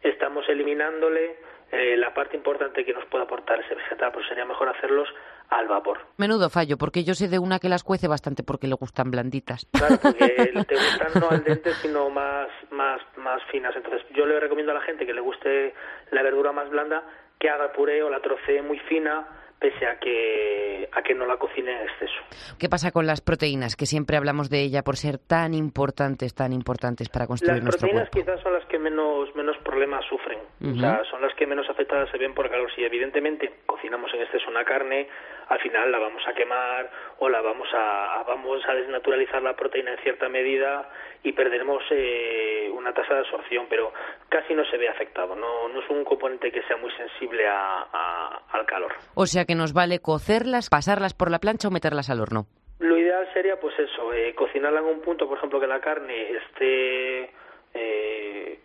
[0.03, 1.37] estamos eliminándole
[1.71, 5.09] eh, la parte importante que nos puede aportar ese vegetal, pero sería mejor hacerlos
[5.53, 5.99] al vapor.
[6.17, 9.67] Menudo fallo, porque yo sé de una que las cuece bastante porque le gustan blanditas.
[9.73, 10.29] Claro, porque
[10.67, 13.75] te gustan no al dente, sino más, más, más finas.
[13.77, 15.75] Entonces, yo le recomiendo a la gente que le guste
[16.11, 17.03] la verdura más blanda
[17.39, 19.27] que haga puré o la trocee muy fina
[19.63, 22.21] pese a que, a que no la cocine en exceso.
[22.59, 23.77] ¿Qué pasa con las proteínas?
[23.77, 28.01] Que siempre hablamos de ella por ser tan importantes, tan importantes para construir nuestro cuerpo.
[28.01, 31.47] Las proteínas quizás son las que menos, menos problemas sufren, o sea, son las que
[31.47, 32.69] menos afectadas se ven por calor.
[32.75, 35.09] Si evidentemente cocinamos en exceso una carne,
[35.49, 39.93] al final la vamos a quemar o la vamos a, vamos a desnaturalizar la proteína
[39.93, 40.89] en cierta medida
[41.23, 43.93] y perderemos eh, una tasa de absorción, pero
[44.29, 48.67] casi no se ve afectado, no, no es un componente que sea muy sensible al
[48.67, 48.93] calor.
[49.15, 52.47] O sea que nos vale cocerlas, pasarlas por la plancha o meterlas al horno.
[52.79, 56.33] Lo ideal sería, pues eso, eh, cocinarla en un punto, por ejemplo, que la carne
[56.33, 57.31] esté
[57.75, 58.59] eh,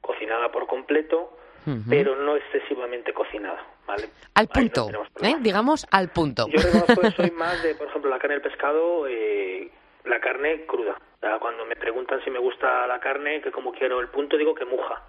[0.00, 1.36] cocinada por completo,
[1.88, 4.10] pero no excesivamente cocinada, ¿vale?
[4.34, 4.88] Al punto,
[5.22, 5.36] ¿eh?
[5.40, 6.46] digamos al punto.
[6.48, 9.70] Yo reconozco que soy más de, por ejemplo, la carne del pescado, eh,
[10.04, 10.96] la carne cruda.
[11.40, 14.64] cuando me preguntan si me gusta la carne, que como quiero el punto, digo que
[14.64, 15.02] muja.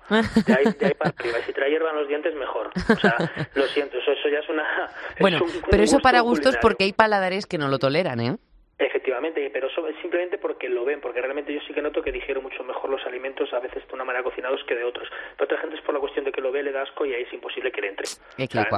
[0.46, 1.40] De ahí, de ahí para arriba.
[1.40, 2.72] Y si trae hierba en los dientes, mejor.
[2.76, 3.18] O sea,
[3.54, 4.64] lo siento, eso, eso ya es una...
[5.20, 8.38] Bueno, pero eso para gustos porque hay paladares que no lo toleran, ¿eh?
[9.16, 9.70] Efectivamente, pero
[10.02, 13.06] simplemente porque lo ven, porque realmente yo sí que noto que digiero mucho mejor los
[13.06, 15.08] alimentos a veces de una manera cocinados que de otros.
[15.38, 17.14] Pero otra gente es por la cuestión de que lo ve, le da asco y
[17.14, 18.08] ahí es imposible que le entre.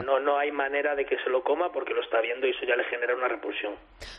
[0.05, 2.65] no, no hay manera de que se lo coma porque lo está viendo y eso
[2.65, 3.73] ya le genera una repulsión.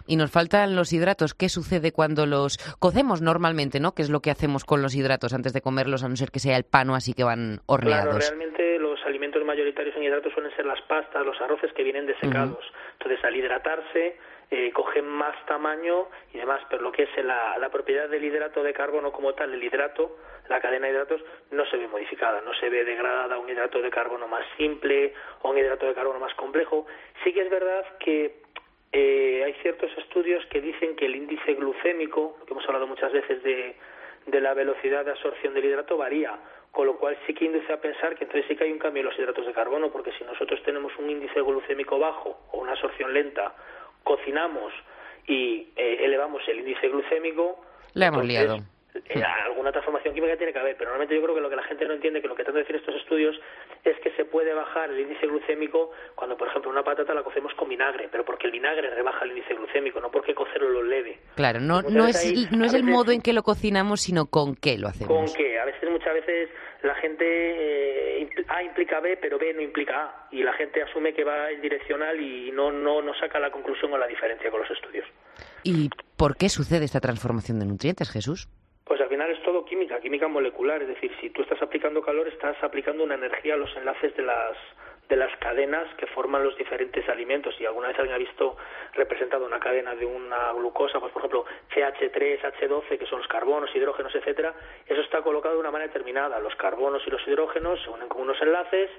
[0.06, 1.34] Y nos faltan los hidratos.
[1.34, 3.94] ¿Qué sucede cuando los cocemos normalmente, no?
[3.94, 6.40] ¿Qué es lo que hacemos con los hidratos antes de comerlos, a no ser que
[6.40, 8.16] sea el pan o así que van horneados?
[8.16, 12.06] Claro, realmente los alimentos mayoritarios en hidratos suelen ser las pastas, los arroces que vienen
[12.06, 12.64] desecados.
[12.98, 14.16] Entonces, al hidratarse
[14.50, 18.72] eh, cogen más tamaño y demás, pero lo que es la, propiedad del hidrato de
[18.72, 20.16] carbono como tal, el hidrato,
[20.48, 23.90] la cadena de hidratos, no se ve modificada, no se ve degradada un hidrato de
[23.90, 26.86] carbono más simple o un hidrato de carbono más complejo.
[27.22, 28.40] Sí que es verdad que
[28.92, 33.42] eh, hay ciertos estudios que dicen que el índice glucémico, que hemos hablado muchas veces
[33.42, 33.76] de,
[34.26, 36.38] de la velocidad de absorción del hidrato, varía
[36.70, 39.00] con lo cual sí que induce a pensar que entonces sí que hay un cambio
[39.00, 42.72] en los hidratos de carbono, porque si nosotros tenemos un índice glucémico bajo o una
[42.72, 43.54] absorción lenta
[44.08, 44.72] cocinamos
[45.26, 48.56] y eh, elevamos el índice glucémico, le hemos liado.
[48.94, 51.62] Eh, alguna transformación química tiene que haber, pero normalmente yo creo que lo que la
[51.62, 53.38] gente no entiende, que lo que tratan de decir estos estudios,
[53.84, 57.52] es que se puede bajar el índice glucémico cuando, por ejemplo, una patata la cocemos
[57.54, 61.18] con vinagre, pero porque el vinagre rebaja el índice glucémico, no porque cocerlo lo leve.
[61.36, 64.78] Claro, no, no es, no es el modo en que lo cocinamos, sino con qué
[64.78, 65.14] lo hacemos.
[65.14, 65.58] Con qué.
[65.60, 66.48] A veces, muchas veces,
[66.82, 68.17] la gente eh,
[68.48, 71.60] A implica B, pero B no implica A, y la gente asume que va en
[71.60, 75.06] direccional y no, no, no saca la conclusión o la diferencia con los estudios.
[75.62, 78.48] ¿Y por qué sucede esta transformación de nutrientes, Jesús?
[78.84, 82.26] Pues al final es todo química, química molecular, es decir, si tú estás aplicando calor,
[82.28, 84.56] estás aplicando una energía a los enlaces de las
[85.08, 87.54] de las cadenas que forman los diferentes alimentos.
[87.60, 88.56] Y alguna vez alguien ha visto
[88.94, 91.44] representado una cadena de una glucosa, pues por ejemplo
[91.74, 94.54] CH3, H12, que son los carbonos, hidrógenos, etcétera,
[94.86, 96.38] eso está colocado de una manera determinada.
[96.40, 98.90] Los carbonos y los hidrógenos se unen con unos enlaces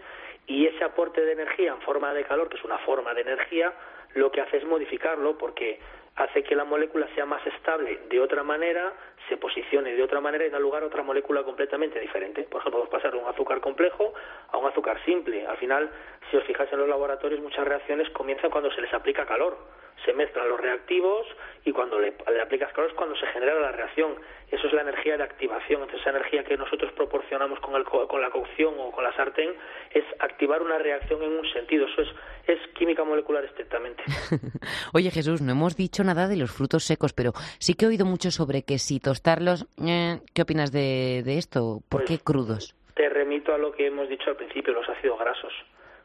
[0.48, 3.74] y ese aporte de energía en forma de calor, que es una forma de energía,
[4.16, 5.80] lo que hace es modificarlo porque
[6.20, 8.94] hace que la molécula sea más estable de otra manera,
[9.30, 12.44] se posicione de otra manera y da lugar a otra molécula completamente diferente.
[12.44, 14.14] Por ejemplo, podemos pasar de un azúcar complejo
[14.52, 15.48] a un azúcar simple.
[15.48, 15.90] Al final,
[16.30, 19.58] si os fijáis en los laboratorios, muchas reacciones comienzan cuando se les aplica calor.
[20.06, 21.28] Se mezclan los reactivos
[21.66, 24.16] y cuando le, aplicas calor es cuando se genera la reacción.
[24.50, 25.82] Eso es la energía de activación.
[25.82, 29.52] Entonces, esa energía que nosotros proporcionamos con, el, con la cocción o con la sartén
[29.92, 31.86] es activar una reacción en un sentido.
[31.86, 32.10] Eso es,
[32.48, 34.04] es química molecular estrictamente.
[34.94, 38.06] Oye, Jesús, no hemos dicho nada de los frutos secos, pero sí que he oído
[38.06, 41.82] mucho sobre que si tostarlos, eh, ¿qué opinas de, esto?
[41.90, 42.76] ¿Por qué pues, crudos?
[42.96, 45.54] Te remito a lo que hemos dicho al principio, los ácidos grasos.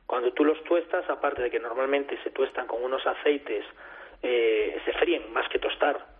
[0.06, 3.64] Cuando tú los tuestas, aparte de que normalmente se tuestan con unos aceites,
[4.22, 6.12] eh, se fríen más que tostar.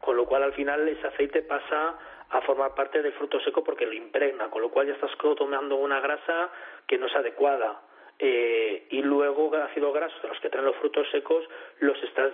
[0.00, 1.98] con lo cual al final ese aceite pasa
[2.30, 5.76] a formar parte del fruto seco porque lo impregna, con lo cual ya estás tomando
[5.76, 6.50] una grasa
[6.86, 7.80] que no es adecuada.
[8.20, 11.44] Eh, y luego ácidos grasos de los que traen los frutos secos
[11.78, 12.32] los estás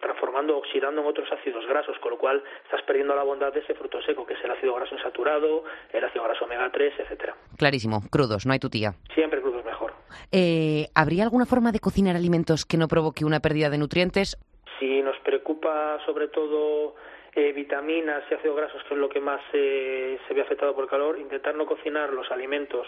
[0.00, 3.74] transformando, oxidando en otros ácidos grasos, con lo cual estás perdiendo la bondad de ese
[3.74, 7.36] fruto seco, que es el ácido graso insaturado, el ácido graso omega 3, etcétera.
[7.58, 8.94] Clarísimo, crudos, no hay tutía.
[9.14, 9.85] Siempre crudos mejor.
[10.32, 14.36] Eh, ¿Habría alguna forma de cocinar alimentos que no provoque una pérdida de nutrientes?
[14.78, 16.94] Si nos preocupa sobre todo
[17.34, 20.90] eh, vitaminas y ácidos grasos, que es lo que más se ve afectado por el
[20.90, 22.86] calor, intentar no cocinar los alimentos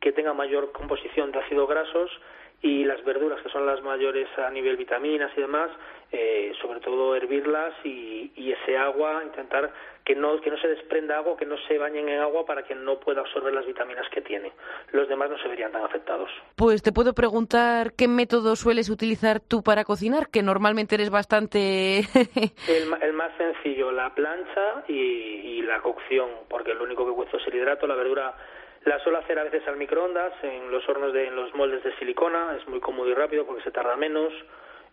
[0.00, 2.10] que tengan mayor composición de ácidos grasos
[2.64, 5.70] y las verduras, que son las mayores a nivel vitaminas y demás,
[6.10, 9.70] eh, sobre todo hervirlas y, ese agua, intentar
[10.04, 12.74] que no, que no se desprenda agua, que no se bañen en agua para que
[12.74, 14.52] no pueda absorber las vitaminas que tiene.
[14.92, 16.30] Los demás no se verían tan afectados.
[16.56, 21.98] Pues te puedo preguntar qué método sueles utilizar tú para cocinar, que normalmente eres bastante...
[22.68, 27.46] el, más sencillo, la plancha y, y la cocción, porque lo único que cuesta es
[27.48, 28.34] el hidrato, la verdura
[28.84, 31.96] la suelo hacer a veces al microondas, en los hornos de en los moldes de
[31.96, 34.32] silicona, es muy cómodo y rápido porque se tarda menos.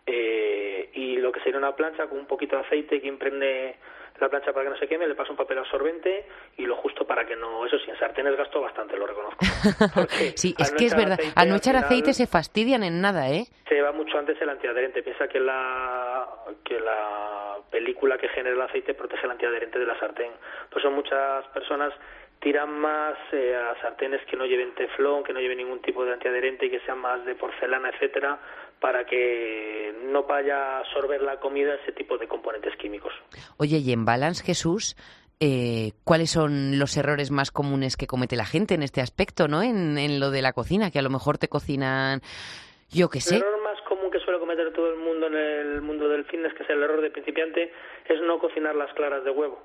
[0.04, 3.76] Eh, y lo que sería una plancha con un poquito de aceite que impregne
[4.20, 6.26] la plancha para que no se queme, le paso un papel absorbente
[6.56, 7.66] y lo justo para que no.
[7.66, 9.44] Eso sí, en sartenes gasto bastante, lo reconozco.
[10.36, 11.18] sí, es que es verdad.
[11.34, 13.44] al no echar aceite se fastidian en nada, ¿eh?
[13.68, 15.02] Se va mucho antes el antiadherente.
[15.02, 16.28] Piensa que la,
[16.64, 20.32] que la película que genera el aceite protege el antiadherente de la sartén.
[20.70, 21.92] Pues son muchas personas
[22.42, 26.12] tiran más eh, a sartenes que no lleven teflón, que no lleven ningún tipo de
[26.12, 28.40] antiadherente y que sean más de porcelana, etcétera,
[28.80, 33.12] para que no vaya a absorber la comida ese tipo de componentes químicos.
[33.58, 34.96] Oye, y en Balance, Jesús,
[35.38, 39.62] eh, ¿cuáles son los errores más comunes que comete la gente en este aspecto, no?
[39.62, 42.22] En, en lo de la cocina, que a lo mejor te cocinan,
[42.90, 43.36] yo qué sé.
[43.36, 43.61] Error
[44.12, 47.00] que suele cometer todo el mundo en el mundo del fitness, que es el error
[47.00, 47.72] de principiante,
[48.06, 49.60] es no cocinar las claras de huevo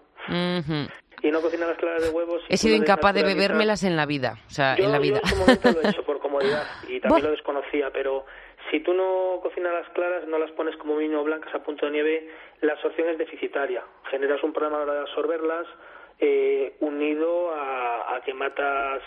[1.22, 2.42] y no cocinar las claras de huevos.
[2.50, 5.20] He sido incapaz de bebérmelas en la vida, o sea, en la vida.
[5.20, 8.26] Yo en su momento lo he hecho por comodidad y también lo desconocía, pero
[8.72, 11.92] si tú no cocinas las claras, no las pones como vino blancas a punto de
[11.92, 12.30] nieve,
[12.62, 13.84] la absorción es deficitaria.
[14.10, 15.68] Generas un problema a la hora de absorberlas,
[16.20, 19.02] eh, unido a, a que matas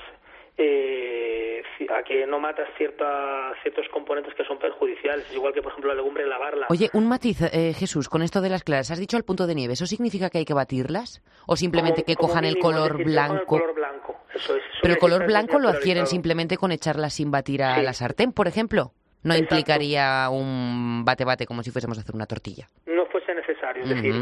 [0.61, 5.27] eh, a que no matas cierta, ciertos componentes que son perjudiciales.
[5.27, 6.67] Es igual que, por ejemplo, la legumbre, lavarla.
[6.69, 8.91] Oye, un matiz, eh, Jesús, con esto de las claras.
[8.91, 9.73] Has dicho al punto de nieve.
[9.73, 11.23] ¿Eso significa que hay que batirlas?
[11.47, 13.57] ¿O simplemente que cojan el color blanco?
[13.57, 14.63] El color blanco, eso es.
[14.83, 18.47] Pero el color blanco lo adquieren simplemente con echarlas sin batir a la sartén, por
[18.47, 18.93] ejemplo.
[19.23, 22.67] No implicaría un bate-bate como si fuésemos a hacer una tortilla.
[22.87, 24.15] No fuese necesario, es decir,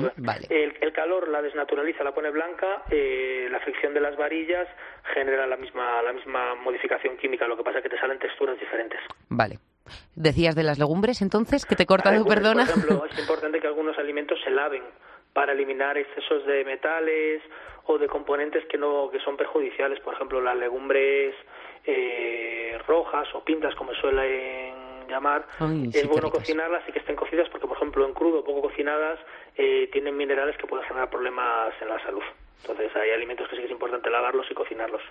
[0.50, 4.66] el, calor la desnaturaliza, la pone blanca, eh, la fricción de las varillas
[5.14, 8.58] genera la misma, la misma modificación química, lo que pasa es que te salen texturas
[8.58, 9.00] diferentes.
[9.28, 9.58] Vale.
[10.14, 12.66] Decías de las legumbres, entonces, que te corta de perdona.
[12.66, 14.82] Por ejemplo, es importante que algunos alimentos se laven
[15.32, 17.42] para eliminar excesos de metales
[17.86, 21.34] o de componentes que no que son perjudiciales, por ejemplo, las legumbres
[21.84, 25.46] eh, rojas o pintas, como suelen llamar,
[25.92, 29.18] es bueno cocinarlas y que estén cocidas porque, por ejemplo, en crudo, poco cocinadas,
[29.56, 32.22] eh, tienen minerales que pueden generar problemas en la salud.
[32.62, 35.02] Entonces hay alimentos que sí que es importante lavarlos y cocinarlos.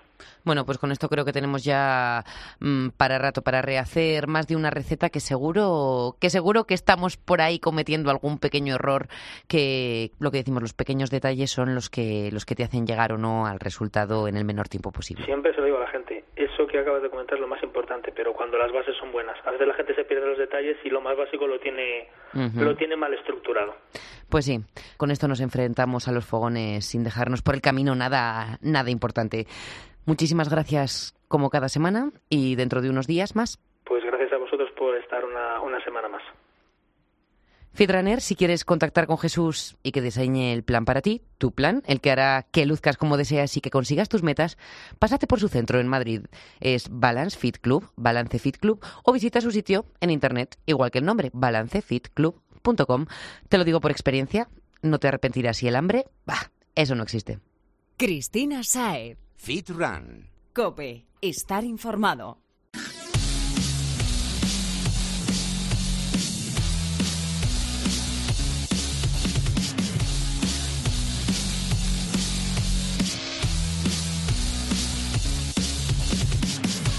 [0.43, 2.23] Bueno, pues con esto creo que tenemos ya
[2.59, 7.17] mm, para rato para rehacer más de una receta que seguro que seguro que estamos
[7.17, 9.07] por ahí cometiendo algún pequeño error
[9.47, 13.13] que lo que decimos los pequeños detalles son los que los que te hacen llegar
[13.13, 15.25] o no al resultado en el menor tiempo posible.
[15.25, 16.16] Siempre se lo digo a la gente,
[16.77, 19.51] que acabas de comentar es lo más importante, pero cuando las bases son buenas, a
[19.51, 22.95] veces la gente se pierde los detalles y lo más básico lo tiene lo tiene
[22.95, 23.75] mal estructurado.
[24.29, 24.59] Pues sí,
[24.97, 29.47] con esto nos enfrentamos a los fogones sin dejarnos por el camino nada, nada importante.
[30.05, 33.59] Muchísimas gracias como cada semana y dentro de unos días más.
[33.83, 36.23] Pues gracias a vosotros por estar una, una semana más.
[37.77, 41.83] Fitrunner, si quieres contactar con Jesús y que diseñe el plan para ti, tu plan,
[41.85, 44.57] el que hará que luzcas como deseas y que consigas tus metas,
[44.97, 46.25] pásate por su centro en Madrid.
[46.59, 50.97] Es Balance Fit Club, Balance Fit Club, o visita su sitio en internet, igual que
[50.97, 53.05] el nombre, balancefitclub.com.
[53.47, 54.49] Te lo digo por experiencia,
[54.81, 57.37] no te arrepentirás si el hambre, bah, eso no existe.
[57.95, 59.17] Cristina Saed.
[59.35, 60.31] Fit Run.
[60.51, 61.05] Cope.
[61.21, 62.39] Estar informado.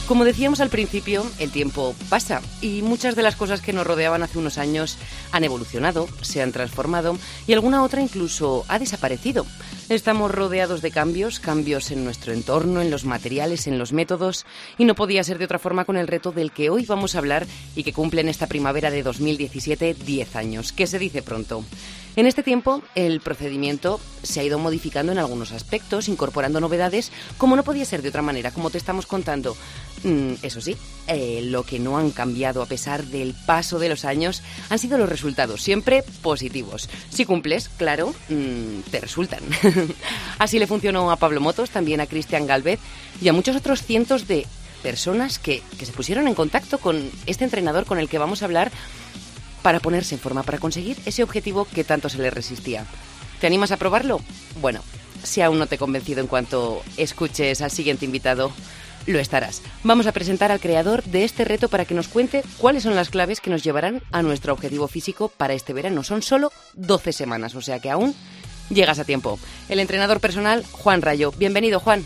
[0.08, 4.22] Como decíamos al principio, el tiempo pasa y muchas de las cosas que nos rodeaban
[4.22, 4.96] hace unos años
[5.32, 9.44] han evolucionado, se han transformado y alguna otra incluso ha desaparecido.
[9.88, 14.44] Estamos rodeados de cambios, cambios en nuestro entorno, en los materiales, en los métodos,
[14.76, 17.20] y no podía ser de otra forma con el reto del que hoy vamos a
[17.20, 21.64] hablar y que cumple en esta primavera de 2017 10 años, que se dice pronto.
[22.16, 27.54] En este tiempo, el procedimiento se ha ido modificando en algunos aspectos, incorporando novedades, como
[27.54, 29.56] no podía ser de otra manera, como te estamos contando.
[30.02, 30.76] Mm, eso sí,
[31.06, 34.98] eh, lo que no han cambiado a pesar del paso de los años han sido
[34.98, 36.88] los resultados, siempre positivos.
[37.08, 39.40] Si cumples, claro, mm, te resultan.
[40.38, 42.80] Así le funcionó a Pablo Motos, también a Cristian Galvez
[43.20, 44.46] y a muchos otros cientos de
[44.82, 48.70] personas que, se pusieron en contacto con este entrenador con el que vamos a hablar
[49.62, 52.84] para ponerse en forma, para conseguir ese objetivo que tanto se le resistía.
[53.40, 54.20] ¿Te animas a probarlo?
[54.60, 54.80] Bueno,
[55.22, 58.52] si aún no te he convencido en cuanto escuches al siguiente invitado,
[59.06, 59.62] lo estarás.
[59.84, 63.10] Vamos a presentar al creador de este reto para que nos cuente cuáles son las
[63.10, 66.04] claves que nos llevarán a nuestro objetivo físico para este verano.
[66.04, 68.14] Son solo 12 semanas, o sea que aún
[68.70, 69.38] llegas a tiempo.
[69.68, 71.32] El entrenador personal, Juan Rayo.
[71.38, 72.02] Bienvenido, Juan.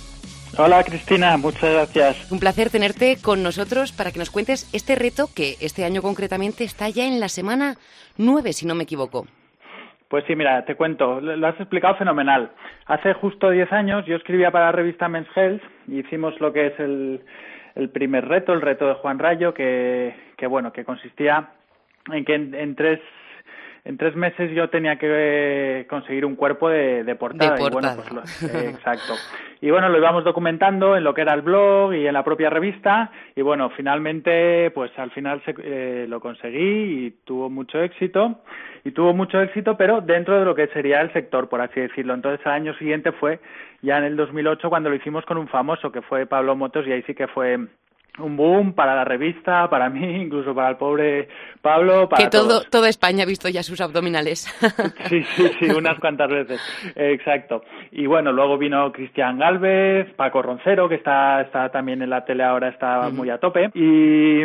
[0.59, 2.31] Hola Cristina, muchas gracias.
[2.31, 6.65] Un placer tenerte con nosotros para que nos cuentes este reto que este año concretamente
[6.65, 7.77] está ya en la semana
[8.19, 9.27] 9, si no me equivoco.
[10.09, 12.51] Pues sí, mira, te cuento, lo has explicado fenomenal.
[12.85, 16.67] Hace justo 10 años yo escribía para la revista Men's Health y hicimos lo que
[16.67, 17.23] es el,
[17.75, 21.49] el primer reto, el reto de Juan Rayo, que, que bueno, que consistía
[22.13, 23.01] en que en tres
[23.85, 27.57] en tres meses yo tenía que eh, conseguir un cuerpo de, de portada.
[27.59, 29.14] Y bueno, pues eh, exacto.
[29.61, 32.49] Y bueno, lo íbamos documentando en lo que era el blog y en la propia
[32.49, 33.11] revista.
[33.35, 38.41] Y bueno, finalmente, pues al final se, eh, lo conseguí y tuvo mucho éxito.
[38.85, 42.14] Y tuvo mucho éxito, pero dentro de lo que sería el sector, por así decirlo.
[42.14, 43.41] Entonces, al año siguiente fue
[43.80, 46.93] ya en el 2008 cuando lo hicimos con un famoso que fue Pablo Motos y
[46.93, 47.59] ahí sí que fue
[48.19, 51.29] un boom para la revista, para mí, incluso para el pobre
[51.61, 52.09] Pablo.
[52.09, 54.49] Para que todo, toda España ha visto ya sus abdominales.
[55.09, 56.61] Sí, sí, sí, unas cuantas veces.
[56.95, 57.65] Exacto.
[57.91, 62.45] Y bueno, luego vino Cristian Galvez, Paco Roncero, que está, está también en la tele
[62.45, 63.71] ahora, está muy a tope.
[63.75, 64.43] Y,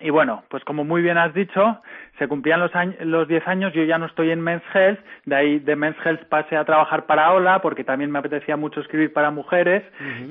[0.00, 1.80] y bueno, pues como muy bien has dicho,
[2.22, 5.34] se cumplían los, años, los 10 años, yo ya no estoy en Men's Health, de
[5.34, 9.12] ahí de Men's Health pasé a trabajar para Ola, porque también me apetecía mucho escribir
[9.12, 9.82] para mujeres,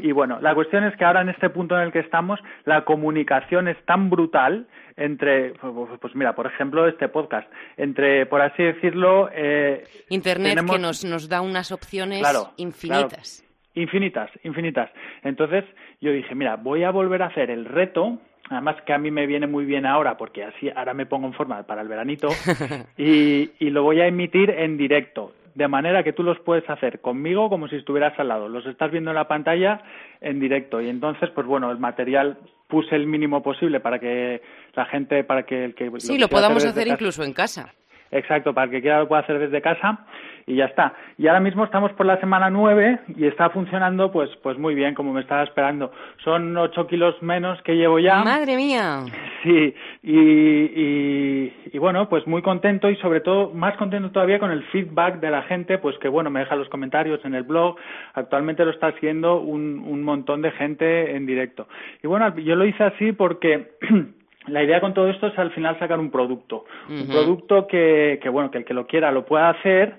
[0.01, 2.85] y bueno, la cuestión es que ahora en este punto en el que estamos, la
[2.85, 5.53] comunicación es tan brutal entre,
[5.99, 9.29] pues mira, por ejemplo, este podcast, entre, por así decirlo...
[9.33, 12.23] Eh, Internet que nos, nos da unas opciones
[12.55, 13.43] infinitas.
[13.75, 14.89] Infinitas, infinitas.
[15.23, 15.65] Entonces
[15.99, 18.19] yo dije, mira, voy a volver a hacer el reto
[18.49, 21.33] Además que a mí me viene muy bien ahora porque así ahora me pongo en
[21.33, 22.27] forma para el veranito
[22.97, 27.01] y, y lo voy a emitir en directo de manera que tú los puedes hacer
[27.01, 28.47] conmigo como si estuvieras al lado.
[28.47, 29.81] Los estás viendo en la pantalla
[30.21, 34.41] en directo y entonces, pues bueno, el material puse el mínimo posible para que
[34.73, 35.91] la gente, para que el que...
[35.99, 37.73] Sí, lo, podamos hacer incluso en casa.
[38.11, 40.05] Exacto, para el que quiera lo pueda hacer desde casa
[40.45, 40.93] y ya está.
[41.17, 44.93] Y ahora mismo estamos por la semana nueve y está funcionando pues pues muy bien,
[44.93, 45.91] como me estaba esperando.
[46.23, 48.23] Son ocho kilos menos que llevo ya.
[48.23, 49.01] ¡Madre mía!
[49.43, 54.51] Sí, y, y, y, bueno, pues muy contento y sobre todo más contento todavía con
[54.51, 57.75] el feedback de la gente, pues que bueno, me deja los comentarios en el blog.
[58.13, 61.67] Actualmente lo está haciendo un, un montón de gente en directo.
[62.03, 63.71] Y bueno, yo lo hice así porque...
[64.47, 68.29] la idea con todo esto es al final sacar un producto, un producto que, que,
[68.29, 69.95] bueno, que el que lo quiera lo pueda hacer.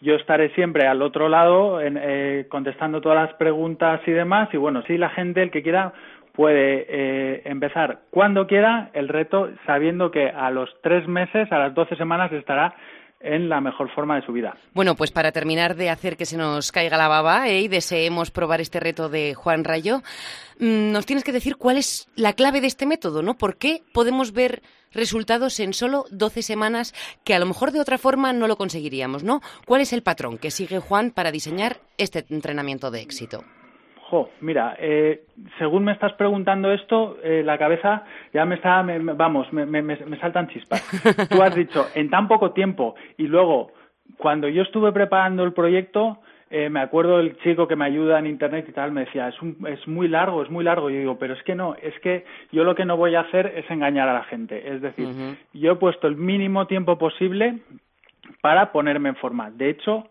[0.00, 4.48] Yo estaré siempre al otro lado en, eh, contestando todas las preguntas y demás.
[4.52, 5.92] Y bueno, si la gente, el que quiera,
[6.32, 11.74] puede eh, empezar cuando quiera el reto, sabiendo que a los tres meses, a las
[11.74, 12.74] doce semanas, estará
[13.20, 14.56] en la mejor forma de su vida.
[14.72, 17.60] Bueno, pues para terminar de hacer que se nos caiga la baba ¿eh?
[17.60, 20.02] y deseemos probar este reto de Juan Rayo,
[20.58, 23.36] mm, nos tienes que decir cuál es la clave de este método, ¿no?
[23.36, 24.62] ¿Por qué podemos ver
[24.92, 29.22] resultados en solo 12 semanas que a lo mejor de otra forma no lo conseguiríamos,
[29.22, 29.40] ¿no?
[29.66, 33.44] ¿Cuál es el patrón que sigue Juan para diseñar este entrenamiento de éxito?
[34.40, 35.24] Mira, eh,
[35.58, 40.18] según me estás preguntando esto, eh, la cabeza ya me está, vamos, me, me, me,
[40.18, 40.82] saltan chispas.
[41.30, 43.72] Tú has dicho, en tan poco tiempo, y luego,
[44.18, 46.18] cuando yo estuve preparando el proyecto,
[46.50, 49.40] eh, me acuerdo del chico que me ayuda en internet y tal, me decía, es,
[49.40, 50.90] un, es muy largo, es muy largo.
[50.90, 53.20] Y yo digo, pero es que no, es que yo lo que no voy a
[53.20, 54.74] hacer es engañar a la gente.
[54.74, 55.06] Es decir,
[55.52, 57.60] yo he puesto el mínimo tiempo posible
[58.40, 59.50] para ponerme en forma.
[59.52, 60.08] De hecho,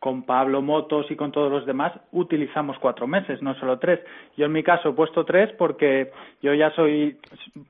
[0.00, 4.00] con Pablo Motos y con todos los demás utilizamos cuatro meses, no solo tres.
[4.34, 6.10] Yo en mi caso he puesto tres porque
[6.42, 7.18] yo ya soy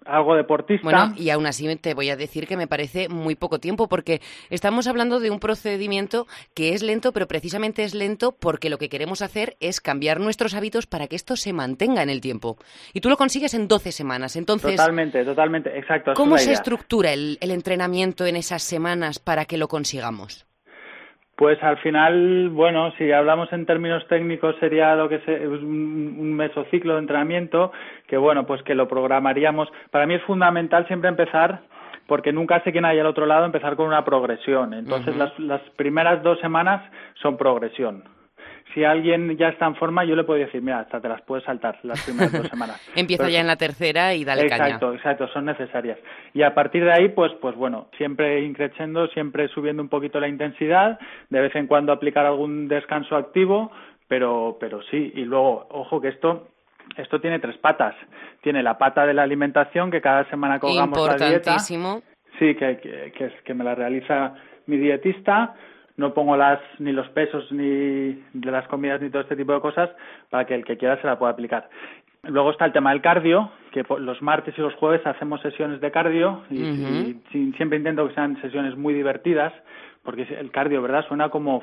[0.07, 0.85] algo deportista.
[0.85, 4.21] Bueno, y aún así te voy a decir que me parece muy poco tiempo porque
[4.49, 8.89] estamos hablando de un procedimiento que es lento, pero precisamente es lento porque lo que
[8.89, 12.59] queremos hacer es cambiar nuestros hábitos para que esto se mantenga en el tiempo.
[12.95, 14.37] Y tú lo consigues en 12 semanas.
[14.37, 16.15] Entonces, totalmente, totalmente, exacto.
[16.15, 20.47] ¿Cómo se estructura el entrenamiento en esas semanas para que lo consigamos?
[21.41, 26.93] Pues al final, bueno, si hablamos en términos técnicos sería lo que es un, mesociclo
[26.93, 27.73] de entrenamiento,
[28.07, 29.73] que bueno, pues que lo programaríamos.
[29.91, 31.63] Para mí es fundamental siempre empezar
[32.07, 34.75] porque nunca sé quién hay al otro lado, empezar con una progresión.
[34.75, 36.83] Entonces, las, las primeras dos semanas
[37.23, 38.05] son progresión
[38.75, 41.45] si alguien ya está en forma, yo le puedo decir, mira, hasta te las puedes
[41.45, 42.81] saltar las primeras dos semanas.
[42.97, 44.67] Empieza ya en la tercera y dale caña.
[44.67, 45.99] Exacto, exacto, son necesarias.
[46.35, 50.29] Y a partir de ahí, pues, pues bueno, siempre increciendo, siempre subiendo un poquito la
[50.29, 50.99] intensidad,
[51.29, 53.71] de vez en cuando aplicar algún descanso activo,
[54.09, 55.13] pero, pero sí.
[55.15, 56.49] Y luego, ojo que esto
[56.97, 57.95] esto tiene tres patas.
[58.43, 61.59] Tiene la pata de la alimentación, que cada semana colgamos la dieta.
[61.59, 64.35] Sí, que, que, que, que me la realiza
[64.67, 65.55] mi dietista
[66.01, 69.61] no pongo las ni los pesos ni de las comidas ni todo este tipo de
[69.61, 69.91] cosas
[70.31, 71.69] para que el que quiera se la pueda aplicar.
[72.25, 75.91] Luego está el tema del cardio, que los martes y los jueves hacemos sesiones de
[75.91, 77.17] cardio y,
[77.57, 79.53] siempre intento que sean sesiones muy divertidas,
[80.03, 81.07] porque el cardio, ¿verdad?
[81.07, 81.63] Suena como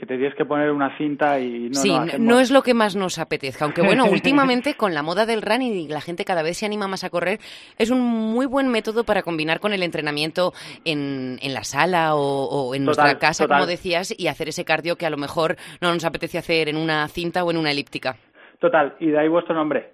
[0.00, 2.96] que te tienes que poner una cinta y no Sí, no, es lo que más
[2.96, 6.56] nos apetezca, aunque bueno, últimamente con la moda del running y la gente cada vez
[6.56, 7.38] se anima más a correr,
[7.76, 10.54] es un muy buen método para combinar con el entrenamiento
[10.86, 15.04] en, en la sala o, en nuestra casa, como decías, y hacer ese cardio que
[15.04, 18.16] a lo mejor no nos apetece hacer en una cinta o en una elíptica.
[18.60, 19.92] Total, y de ahí vuestro nombre.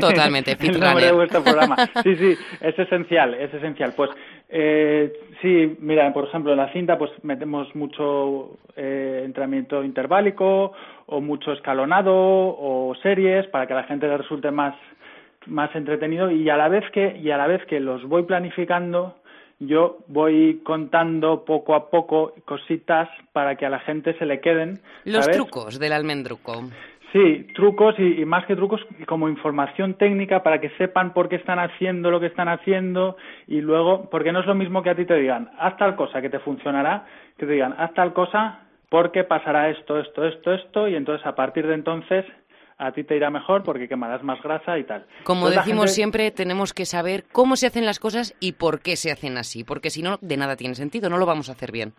[0.00, 1.76] Totalmente, Fit El nombre de vuestro programa.
[2.02, 3.92] Sí, sí, es esencial, es esencial.
[3.94, 4.10] Pues
[4.48, 10.72] eh, sí, mira, por ejemplo, en la cinta pues metemos mucho eh, entrenamiento interválico
[11.06, 14.74] o mucho escalonado o series para que a la gente le resulte más
[15.46, 19.14] más entretenido y a la vez que y a la vez que los voy planificando
[19.60, 24.80] yo voy contando poco a poco cositas para que a la gente se le queden.
[25.04, 26.62] Los trucos del almendruco.
[27.12, 31.58] Sí, trucos y, más que trucos, como información técnica para que sepan por qué están
[31.58, 35.06] haciendo lo que están haciendo y luego, porque no es lo mismo que a ti
[35.06, 37.06] te digan, haz tal cosa que te funcionará,
[37.38, 41.34] que te digan, haz tal cosa porque pasará esto, esto, esto, esto y entonces a
[41.34, 42.26] partir de entonces
[42.76, 45.06] a ti te irá mejor porque quemarás más grasa y tal.
[45.24, 49.10] Como decimos siempre, tenemos que saber cómo se hacen las cosas y por qué se
[49.10, 51.94] hacen así, porque si no, de nada tiene sentido, no lo vamos a hacer bien.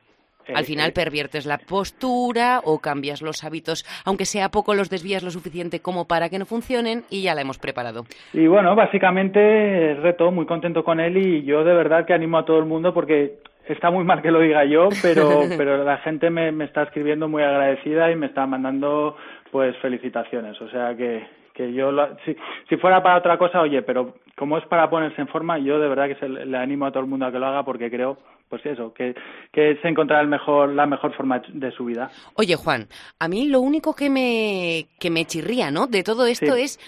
[0.53, 5.31] Al final perviertes la postura o cambias los hábitos, aunque sea poco, los desvías lo
[5.31, 8.05] suficiente como para que no funcionen y ya la hemos preparado.
[8.33, 12.45] Y bueno, básicamente reto, muy contento con él y yo de verdad que animo a
[12.45, 16.29] todo el mundo porque está muy mal que lo diga yo, pero, pero la gente
[16.29, 19.15] me, me está escribiendo muy agradecida y me está mandando
[19.51, 20.59] pues felicitaciones.
[20.61, 21.23] O sea que,
[21.59, 21.91] que yo
[22.23, 22.37] si,
[22.69, 25.89] si, fuera para otra cosa, oye, pero como es para ponerse en forma, yo de
[25.89, 28.17] verdad que se, le animo a todo el mundo a que lo haga porque creo
[28.47, 29.13] pues eso, que,
[29.51, 32.09] que es encontrar el mejor, la mejor forma de su vida.
[32.35, 32.87] Oye, Juan,
[33.19, 35.85] a mí lo único que me, que me chirría, ¿no?
[35.85, 36.79] De todo esto es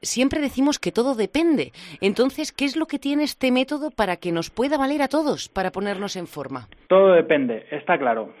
[0.00, 1.72] siempre decimos que todo depende.
[2.00, 5.50] Entonces, ¿qué es lo que tiene este método para que nos pueda valer a todos
[5.50, 6.68] para ponernos en forma?
[6.88, 8.32] Todo depende, está claro.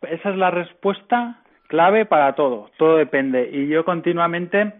[0.00, 2.70] Esa es la respuesta clave para todo.
[2.78, 3.48] Todo depende.
[3.52, 4.72] Y yo continuamente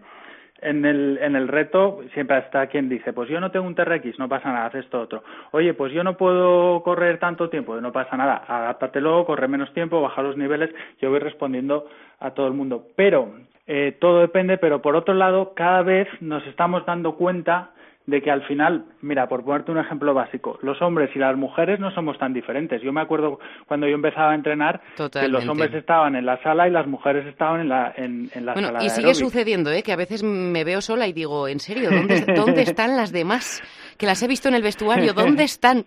[0.61, 4.19] en el, en el reto siempre está quien dice, pues yo no tengo un TRX,
[4.19, 5.23] no pasa nada, haz esto otro.
[5.51, 10.01] Oye, pues yo no puedo correr tanto tiempo, no pasa nada, adáptatelo, corre menos tiempo,
[10.01, 10.69] baja los niveles,
[11.01, 11.87] yo voy respondiendo
[12.19, 12.87] a todo el mundo.
[12.95, 13.33] Pero
[13.67, 17.71] eh, todo depende, pero por otro lado, cada vez nos estamos dando cuenta
[18.09, 21.79] de que al final, mira, por ponerte un ejemplo básico, los hombres y las mujeres
[21.79, 22.81] no somos tan diferentes.
[22.81, 24.81] Yo me acuerdo cuando yo empezaba a entrenar
[25.11, 28.45] que los hombres estaban en la sala y las mujeres estaban en la, en, en
[28.45, 28.83] la bueno, sala.
[28.83, 29.83] Y sigue sucediendo, ¿eh?
[29.83, 31.89] que a veces me veo sola y digo, ¿en serio?
[31.91, 33.61] ¿Dónde, ¿dónde están las demás?
[33.99, 35.83] Que las he visto en el vestuario, ¿dónde están?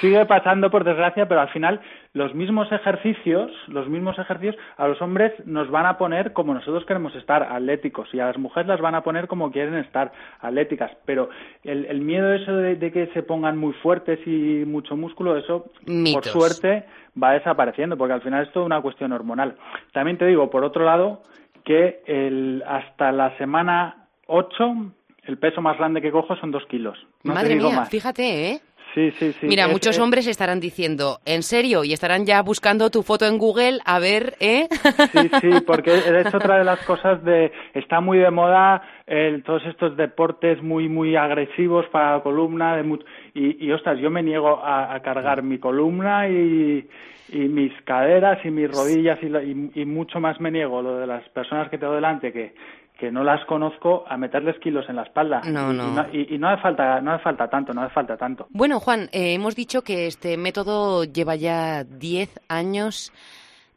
[0.00, 1.82] sigue pasando, por desgracia, pero al final
[2.14, 6.86] los mismos ejercicios, los mismos ejercicios a los hombres nos van a poner como nosotros
[6.86, 10.90] queremos estar, atléticos, y a las mujeres las van a poner como quieren estar, atléticas.
[11.04, 11.28] Pero
[11.62, 16.24] el, el miedo eso de, que se pongan muy fuertes y mucho músculo, eso, por
[16.24, 16.84] suerte,
[17.22, 19.56] va desapareciendo, porque al final es toda una cuestión hormonal.
[19.92, 21.20] También te digo, por otro lado,
[21.66, 24.92] que el, hasta la semana 8
[25.26, 26.98] el peso más grande que cojo son dos kilos.
[27.22, 28.60] Madre mía, fíjate, ¿eh?
[28.96, 29.46] Sí, sí, sí.
[29.46, 31.84] Mira, muchos hombres estarán diciendo, ¿en serio?
[31.84, 34.68] Y estarán ya buscando tu foto en Google a ver, ¿eh?
[35.12, 37.52] Sí, sí, porque es otra de las cosas de...
[37.74, 42.74] Está muy de moda el, todos estos deportes muy, muy agresivos para la columna.
[42.74, 42.98] De
[43.34, 46.88] y, y, ostras, yo me niego a, cargar mi columna y,
[47.28, 51.28] y, mis caderas y mis rodillas y, y, mucho más me niego lo de las
[51.30, 52.54] personas que tengo delante que
[52.98, 55.42] que no las conozco a meterles kilos en la espalda.
[55.46, 56.06] No, no.
[56.12, 58.46] Y, no, hace falta, no hace falta tanto, no hace falta tanto.
[58.50, 63.12] Bueno, Juan, eh, hemos dicho que este método lleva ya 10 años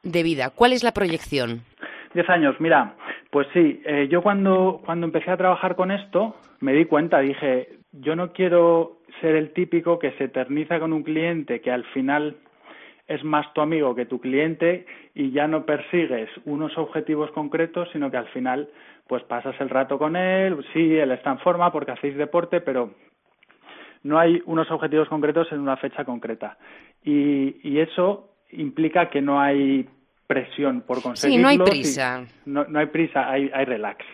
[0.04, 0.50] de vida.
[0.50, 1.62] ¿Cuál es la proyección?
[2.14, 2.96] 10 años, mira,
[3.30, 7.80] pues sí, eh, yo cuando, cuando empecé a trabajar con esto me di cuenta, dije,
[7.92, 12.38] yo no quiero ser el típico que se eterniza con un cliente que al final
[13.10, 14.86] es más tu amigo que tu cliente
[15.16, 18.70] y ya no persigues unos objetivos concretos, sino que al final
[19.08, 22.94] pues pasas el rato con él, sí, él está en forma porque hacéis deporte, pero
[24.04, 26.58] no hay unos objetivos concretos en una fecha concreta.
[27.04, 29.90] Y, y eso implica que no hay
[30.28, 31.50] presión por conseguirlo.
[31.50, 32.26] Sí, no hay prisa.
[32.46, 34.06] No, no hay prisa, hay, hay relax.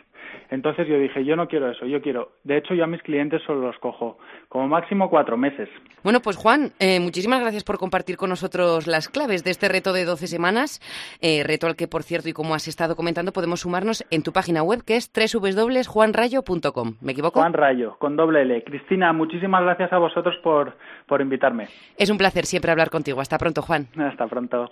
[0.49, 2.33] Entonces yo dije, yo no quiero eso, yo quiero.
[2.43, 4.17] De hecho, yo a mis clientes solo los cojo
[4.49, 5.69] como máximo cuatro meses.
[6.03, 9.93] Bueno, pues Juan, eh, muchísimas gracias por compartir con nosotros las claves de este reto
[9.93, 10.81] de 12 semanas.
[11.21, 14.31] Eh, reto al que, por cierto, y como has estado comentando, podemos sumarnos en tu
[14.31, 16.95] página web que es www.juanrayo.com.
[17.01, 17.39] ¿Me equivoco?
[17.39, 18.63] Juan Rayo, con doble L.
[18.63, 20.77] Cristina, muchísimas gracias a vosotros por,
[21.07, 21.67] por invitarme.
[21.97, 23.21] Es un placer siempre hablar contigo.
[23.21, 23.87] Hasta pronto, Juan.
[23.97, 24.71] Hasta pronto.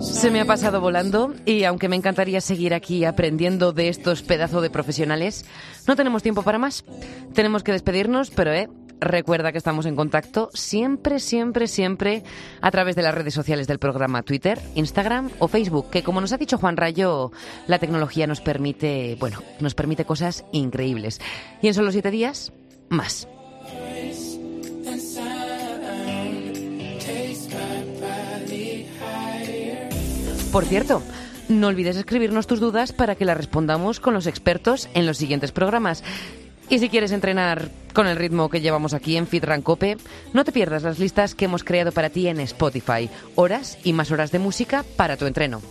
[0.00, 4.62] Se me ha pasado volando y aunque me encantaría seguir aquí aprendiendo de estos pedazos
[4.62, 5.44] de profesionales,
[5.86, 6.84] no tenemos tiempo para más.
[7.34, 8.68] Tenemos que despedirnos, pero eh,
[9.00, 12.22] recuerda que estamos en contacto siempre, siempre, siempre
[12.60, 16.32] a través de las redes sociales del programa Twitter, Instagram o Facebook, que como nos
[16.32, 17.32] ha dicho Juan Rayo,
[17.66, 21.20] la tecnología nos permite, bueno, nos permite cosas increíbles.
[21.62, 22.52] Y en solo siete días,
[22.88, 23.28] más.
[30.52, 31.02] Por cierto,
[31.48, 35.52] no olvides escribirnos tus dudas para que las respondamos con los expertos en los siguientes
[35.52, 36.02] programas.
[36.70, 39.96] Y si quieres entrenar con el ritmo que llevamos aquí en Fit Cope,
[40.34, 43.08] no te pierdas las listas que hemos creado para ti en Spotify.
[43.36, 45.62] Horas y más horas de música para tu entreno.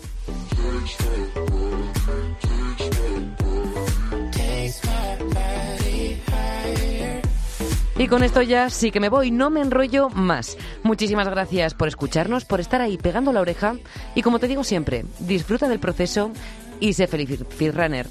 [7.99, 10.57] Y con esto ya sí que me voy, no me enrollo más.
[10.83, 13.75] Muchísimas gracias por escucharnos, por estar ahí pegando la oreja
[14.13, 16.31] y como te digo siempre, disfruta del proceso
[16.79, 18.07] y sé feliz Fit Runner.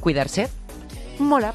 [0.00, 0.48] Cuidarse,
[1.18, 1.54] mola.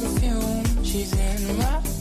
[0.00, 0.84] perfume.
[0.84, 1.93] She's in my